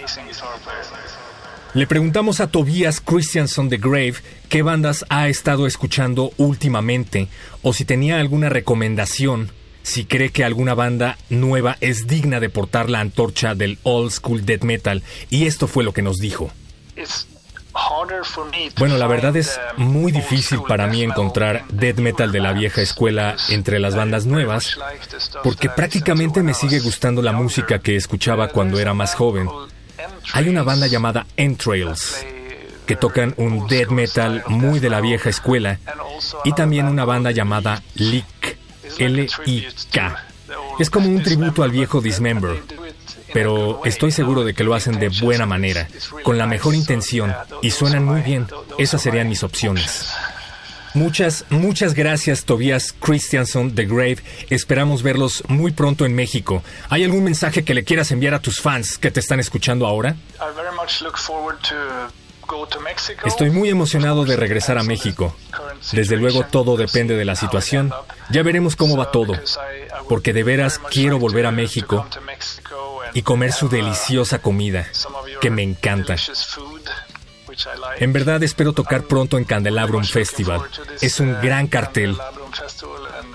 Le 1.73 1.85
preguntamos 1.85 2.39
a 2.39 2.47
Tobias 2.47 3.01
Christianson 3.01 3.69
de 3.69 3.77
Grave 3.77 4.15
qué 4.49 4.61
bandas 4.61 5.05
ha 5.09 5.27
estado 5.27 5.67
escuchando 5.67 6.31
últimamente 6.37 7.27
o 7.61 7.73
si 7.73 7.85
tenía 7.85 8.19
alguna 8.19 8.49
recomendación, 8.49 9.51
si 9.87 10.03
cree 10.03 10.31
que 10.31 10.43
alguna 10.43 10.73
banda 10.73 11.17
nueva 11.29 11.77
es 11.79 12.07
digna 12.07 12.41
de 12.41 12.49
portar 12.49 12.89
la 12.89 12.99
antorcha 12.99 13.55
del 13.55 13.79
old 13.83 14.11
school 14.11 14.45
death 14.45 14.63
metal, 14.63 15.01
y 15.29 15.45
esto 15.45 15.65
fue 15.65 15.85
lo 15.85 15.93
que 15.93 16.01
nos 16.01 16.17
dijo. 16.17 16.51
Bueno, 18.77 18.97
la 18.97 19.07
verdad 19.07 19.37
es 19.37 19.57
muy 19.77 20.11
difícil 20.11 20.59
para 20.67 20.87
mí 20.87 21.03
encontrar 21.03 21.63
death 21.69 21.99
metal 21.99 22.33
de 22.33 22.41
la 22.41 22.51
vieja 22.51 22.81
escuela 22.81 23.37
entre 23.47 23.79
las 23.79 23.95
bandas 23.95 24.25
nuevas, 24.25 24.77
porque 25.41 25.69
prácticamente 25.69 26.43
me 26.43 26.53
sigue 26.53 26.81
gustando 26.81 27.21
la 27.21 27.31
música 27.31 27.79
que 27.79 27.95
escuchaba 27.95 28.49
cuando 28.49 28.81
era 28.81 28.93
más 28.93 29.15
joven. 29.15 29.47
Hay 30.33 30.49
una 30.49 30.63
banda 30.63 30.87
llamada 30.87 31.25
Entrails, 31.37 32.25
que 32.85 32.97
tocan 32.97 33.33
un 33.37 33.67
death 33.67 33.89
metal 33.89 34.43
muy 34.47 34.81
de 34.81 34.89
la 34.89 34.99
vieja 34.99 35.29
escuela, 35.29 35.79
y 36.43 36.51
también 36.51 36.87
una 36.87 37.05
banda 37.05 37.31
llamada 37.31 37.83
Lick, 37.95 38.56
L-I-K. 38.97 40.25
Es 40.79 40.89
como 40.89 41.09
un 41.09 41.23
tributo 41.23 41.63
al 41.63 41.71
viejo 41.71 42.01
Dismember, 42.01 42.61
pero 43.33 43.83
estoy 43.85 44.11
seguro 44.11 44.43
de 44.43 44.53
que 44.53 44.63
lo 44.63 44.73
hacen 44.73 44.99
de 44.99 45.09
buena 45.09 45.45
manera, 45.45 45.87
con 46.23 46.37
la 46.37 46.47
mejor 46.47 46.75
intención, 46.75 47.33
y 47.61 47.71
suenan 47.71 48.05
muy 48.05 48.21
bien. 48.21 48.47
Esas 48.77 49.01
serían 49.01 49.29
mis 49.29 49.43
opciones. 49.43 50.07
Muchas, 50.93 51.45
muchas 51.49 51.93
gracias 51.93 52.43
Tobias 52.43 52.91
Christianson 52.99 53.75
de 53.75 53.85
Grave. 53.85 54.17
Esperamos 54.49 55.03
verlos 55.03 55.43
muy 55.47 55.71
pronto 55.71 56.05
en 56.05 56.15
México. 56.15 56.63
¿Hay 56.89 57.03
algún 57.03 57.23
mensaje 57.23 57.63
que 57.63 57.75
le 57.75 57.83
quieras 57.83 58.09
enviar 58.11 58.33
a 58.33 58.39
tus 58.39 58.59
fans 58.59 58.97
que 58.97 59.11
te 59.11 59.19
están 59.19 59.39
escuchando 59.39 59.85
ahora? 59.85 60.15
Estoy 63.25 63.49
muy 63.49 63.69
emocionado 63.69 64.25
de 64.25 64.35
regresar 64.35 64.77
a 64.77 64.83
México. 64.83 65.35
Desde 65.91 66.17
luego 66.17 66.43
todo 66.43 66.77
depende 66.77 67.15
de 67.15 67.25
la 67.25 67.35
situación. 67.35 67.93
Ya 68.29 68.43
veremos 68.43 68.75
cómo 68.75 68.97
va 68.97 69.11
todo. 69.11 69.33
Porque 70.09 70.33
de 70.33 70.43
veras 70.43 70.79
quiero 70.79 71.19
volver 71.19 71.45
a 71.45 71.51
México 71.51 72.05
y 73.13 73.21
comer 73.21 73.51
su 73.51 73.69
deliciosa 73.69 74.39
comida, 74.39 74.87
que 75.41 75.49
me 75.49 75.63
encanta. 75.63 76.15
En 77.97 78.13
verdad 78.13 78.43
espero 78.43 78.73
tocar 78.73 79.03
pronto 79.03 79.37
en 79.37 79.43
Candelabrum 79.43 80.03
Festival. 80.03 80.61
Es 81.01 81.19
un 81.19 81.39
gran 81.41 81.67
cartel. 81.67 82.17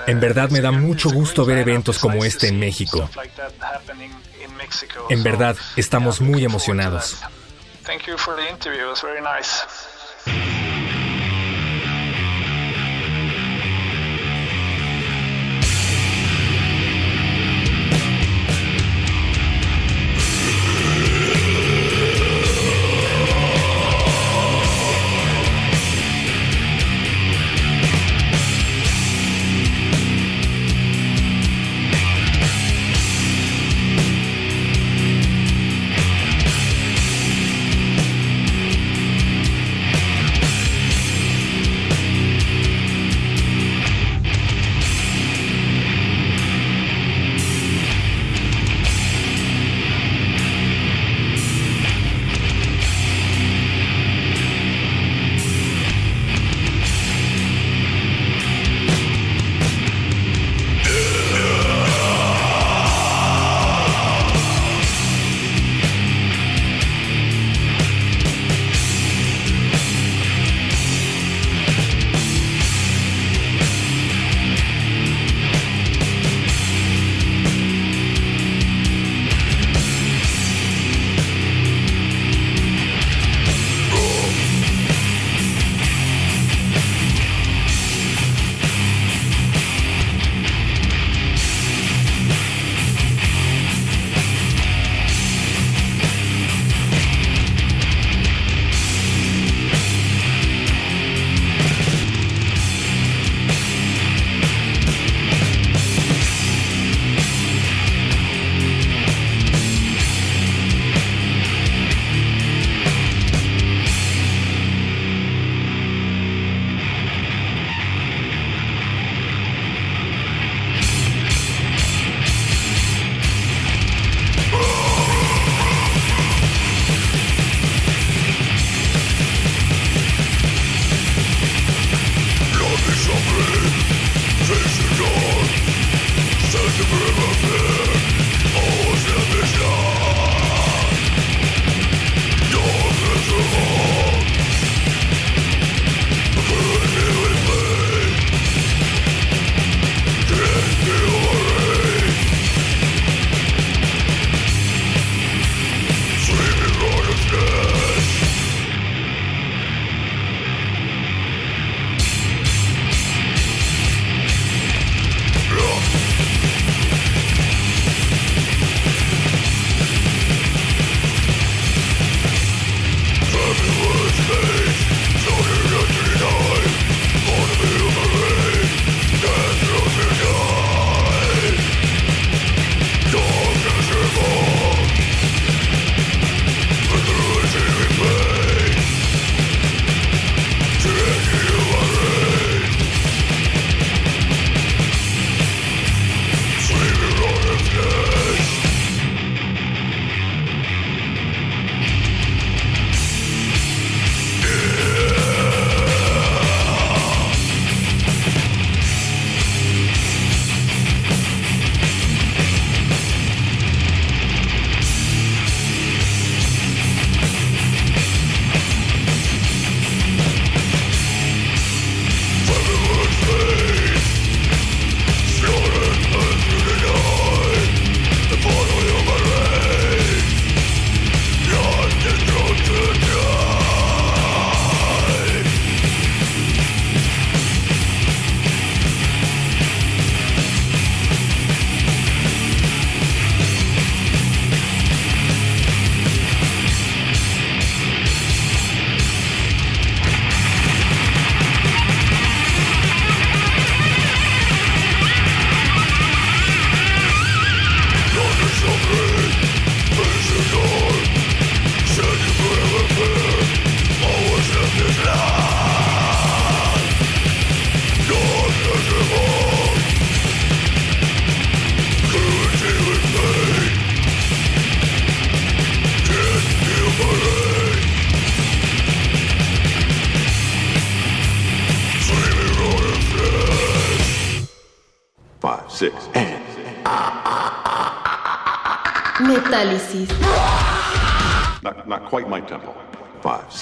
En 0.06 0.20
verdad 0.20 0.50
me 0.50 0.60
da 0.60 0.70
mucho 0.70 1.10
gusto 1.10 1.44
ver 1.44 1.58
eventos 1.58 1.98
como 1.98 2.24
este 2.24 2.48
en 2.48 2.58
México. 2.58 3.08
En 5.08 5.22
verdad 5.22 5.56
estamos 5.76 6.20
muy 6.20 6.44
emocionados. 6.44 7.18
Thank 7.84 8.06
you 8.06 8.16
for 8.16 8.36
the 8.36 8.48
interview. 8.48 8.84
It 8.84 8.90
was 8.90 9.00
very 9.00 9.20
nice. 9.20 10.61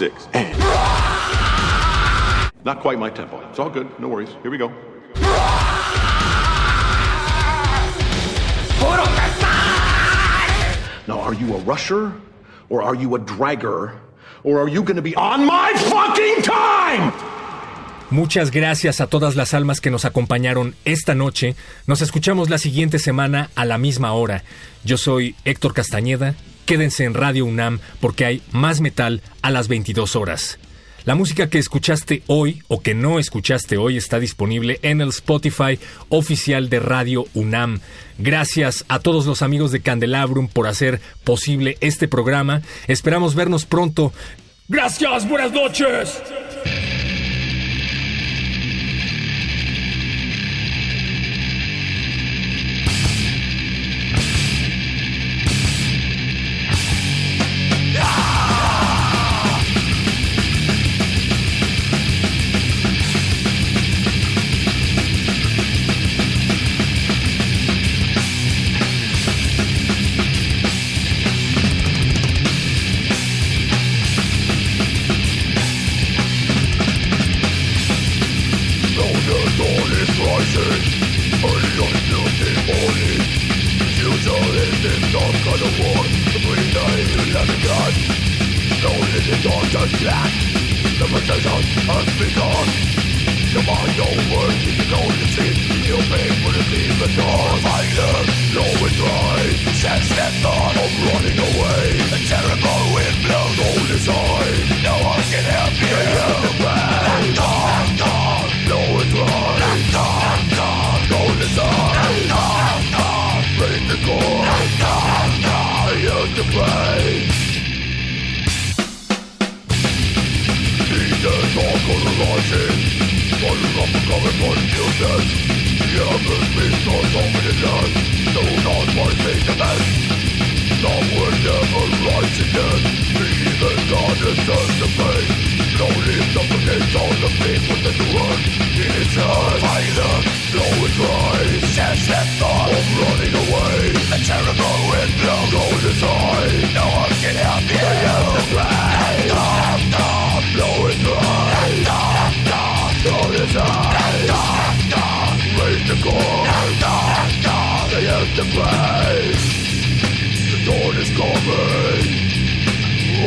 Six, 0.01 0.29
and. 0.33 0.57
Not 2.65 2.81
quite 2.81 2.99
my 2.99 3.11
tempo. 3.11 3.37
It's 3.51 3.59
all 3.59 3.69
good. 3.69 3.87
No 3.99 4.09
worries. 4.09 4.33
Here 4.43 4.51
we 4.51 4.59
go. 4.59 4.69
Now, 11.07 11.19
are 11.27 11.35
you 11.35 11.55
a 11.55 11.59
rusher? 11.73 12.13
Or 12.71 12.83
are 12.83 12.95
you 12.95 13.15
a 13.17 13.19
dragger? 13.19 13.99
Or 14.45 14.61
are 14.63 14.69
you 14.69 14.83
going 14.83 14.97
to 14.97 15.03
be 15.03 15.15
on 15.17 15.45
my 15.45 15.73
fucking 15.93 16.43
time? 16.43 17.13
Muchas 18.11 18.51
gracias 18.51 19.01
a 19.01 19.07
todas 19.07 19.37
las 19.37 19.55
almas 19.55 19.81
que 19.81 19.91
nos 19.91 20.05
acompañaron 20.05 20.75
esta 20.85 21.15
noche. 21.15 21.57
Nos 21.87 22.01
escuchamos 22.01 22.49
la 22.49 22.59
siguiente 22.59 22.99
semana 22.99 23.51
a 23.55 23.65
la 23.65 23.79
misma 23.79 24.13
hora. 24.13 24.45
Yo 24.85 24.97
soy 24.97 25.35
Héctor 25.45 25.75
Castañeda. 25.75 26.35
Quédense 26.71 27.03
en 27.03 27.15
Radio 27.15 27.47
UNAM 27.47 27.81
porque 27.99 28.25
hay 28.25 28.43
más 28.53 28.81
metal 28.81 29.23
a 29.43 29.51
las 29.51 29.67
22 29.67 30.15
horas. 30.15 30.61
La 31.05 31.17
música 31.17 31.51
que 31.51 31.59
escuchaste 31.59 32.23
hoy 32.29 32.63
o 32.69 32.81
que 32.81 32.95
no 32.95 33.19
escuchaste 33.19 33.77
hoy 33.77 33.97
está 33.97 34.21
disponible 34.21 34.79
en 34.83 35.01
el 35.01 35.09
Spotify 35.09 35.81
oficial 36.11 36.71
de 36.71 36.79
Radio 36.79 37.25
UNAM. 37.35 37.81
Gracias 38.19 38.85
a 38.87 39.01
todos 39.01 39.27
los 39.27 39.43
amigos 39.43 39.73
de 39.73 39.81
Candelabrum 39.81 40.47
por 40.47 40.69
hacer 40.69 41.01
posible 41.25 41.77
este 41.81 42.07
programa. 42.07 42.63
Esperamos 42.87 43.35
vernos 43.35 43.67
pronto. 43.67 44.13
Gracias, 44.69 45.29
buenas 45.29 45.51
noches. 45.51 46.23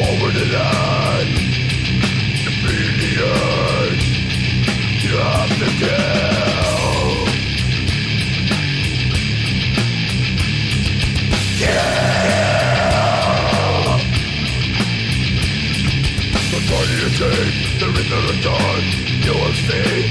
over 0.09 0.29
the 0.31 0.45
line. 0.53 1.33
Have 5.13 5.49
to 5.59 5.67
kill. 5.79 6.03
Kill. 11.59 12.03
There 17.79 17.95
is 17.99 18.09
no 18.09 18.17
return. 18.31 18.83
You 19.23 19.33
will 19.33 19.53
see, 19.53 20.01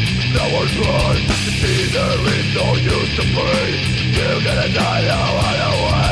run. 0.79 1.17
See, 1.59 1.83
there 1.91 2.23
is 2.39 2.49
no 2.55 2.67
use 2.77 3.13
to 3.17 3.25
pray. 3.35 3.71
You're 4.17 4.41
gonna 4.45 4.69
die 4.73 5.03
now, 5.03 5.37
right 5.37 5.63
away. 5.75 6.12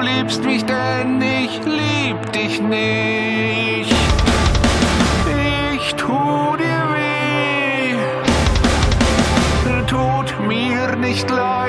du 0.00 0.06
liebst 0.06 0.44
mich, 0.44 0.64
denn 0.64 1.20
ich 1.20 1.60
lieb 1.64 2.32
dich 2.32 2.60
nicht. 2.60 3.94
Ich 5.78 5.94
tu 5.94 6.56
dir 6.56 6.82
weh, 6.94 7.96
tut 9.86 10.46
mir 10.46 10.96
nicht 10.96 11.28
leid. 11.30 11.59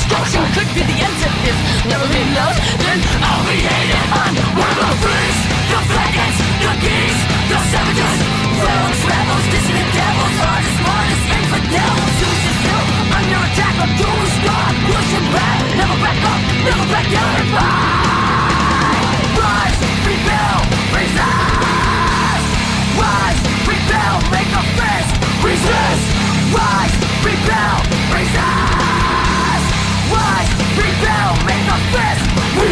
Self-destruction 0.00 0.42
could 0.56 0.70
be 0.74 0.82
the 0.86 0.96
answer. 0.96 1.30
If 1.44 1.56
never 1.86 2.06
be 2.08 2.22
loved, 2.32 2.60
then 2.80 2.98
I'll 3.20 3.44
be 3.44 3.58
hated. 3.60 4.04
I'm 4.16 4.34
one 4.56 4.70
of 4.70 4.88
the 4.88 4.98
freaks, 5.04 5.40
the 5.68 5.80
faggots, 5.92 6.38
the 6.64 6.72
geese, 6.80 7.22
the 7.50 7.58
savages, 7.68 8.18
rogues, 8.64 9.00
rebels, 9.04 9.46
dissident 9.52 9.90
devils, 9.92 10.36
artists, 10.40 10.80
martyrs, 10.80 11.22
infidels. 11.36 12.10
Suicide 12.20 12.56
still 12.60 12.84
under 13.12 13.40
attack, 13.44 13.74
or 13.80 13.90
do 14.00 14.08
we 14.08 14.28
start 14.40 14.74
pushing 14.88 15.26
back? 15.34 15.58
Never 15.76 15.96
back 16.00 16.20
up, 16.32 16.40
never 16.64 16.86
back 16.92 17.06
down 17.10 17.40
ah! 17.60 17.99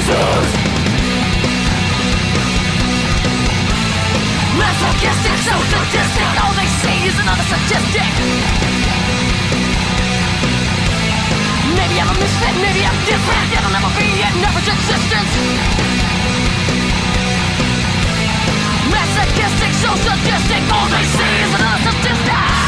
Resist. 0.09 0.57
Masochistic, 4.57 5.39
so 5.45 5.57
sadistic, 5.69 6.29
all 6.43 6.55
they 6.57 6.69
see 6.81 6.99
is 7.09 7.17
another 7.21 7.45
statistic. 7.45 8.11
Maybe 11.77 12.01
I'm 12.01 12.09
a 12.09 12.17
misfit, 12.19 12.57
maybe 12.61 12.83
I'm 12.85 12.99
different. 13.05 13.47
It'll 13.53 13.71
never 13.71 13.93
be 14.01 14.09
in 14.25 14.33
never's 14.41 14.69
existence. 14.69 15.33
Masochistic, 18.91 19.73
so 19.85 19.91
sadistic. 19.95 20.63
All 20.73 20.89
they 20.89 21.05
see 21.05 21.35
is 21.45 21.53
another 21.55 21.93
statistic. 21.93 22.68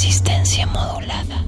Resistencia 0.00 0.64
modulada. 0.64 1.47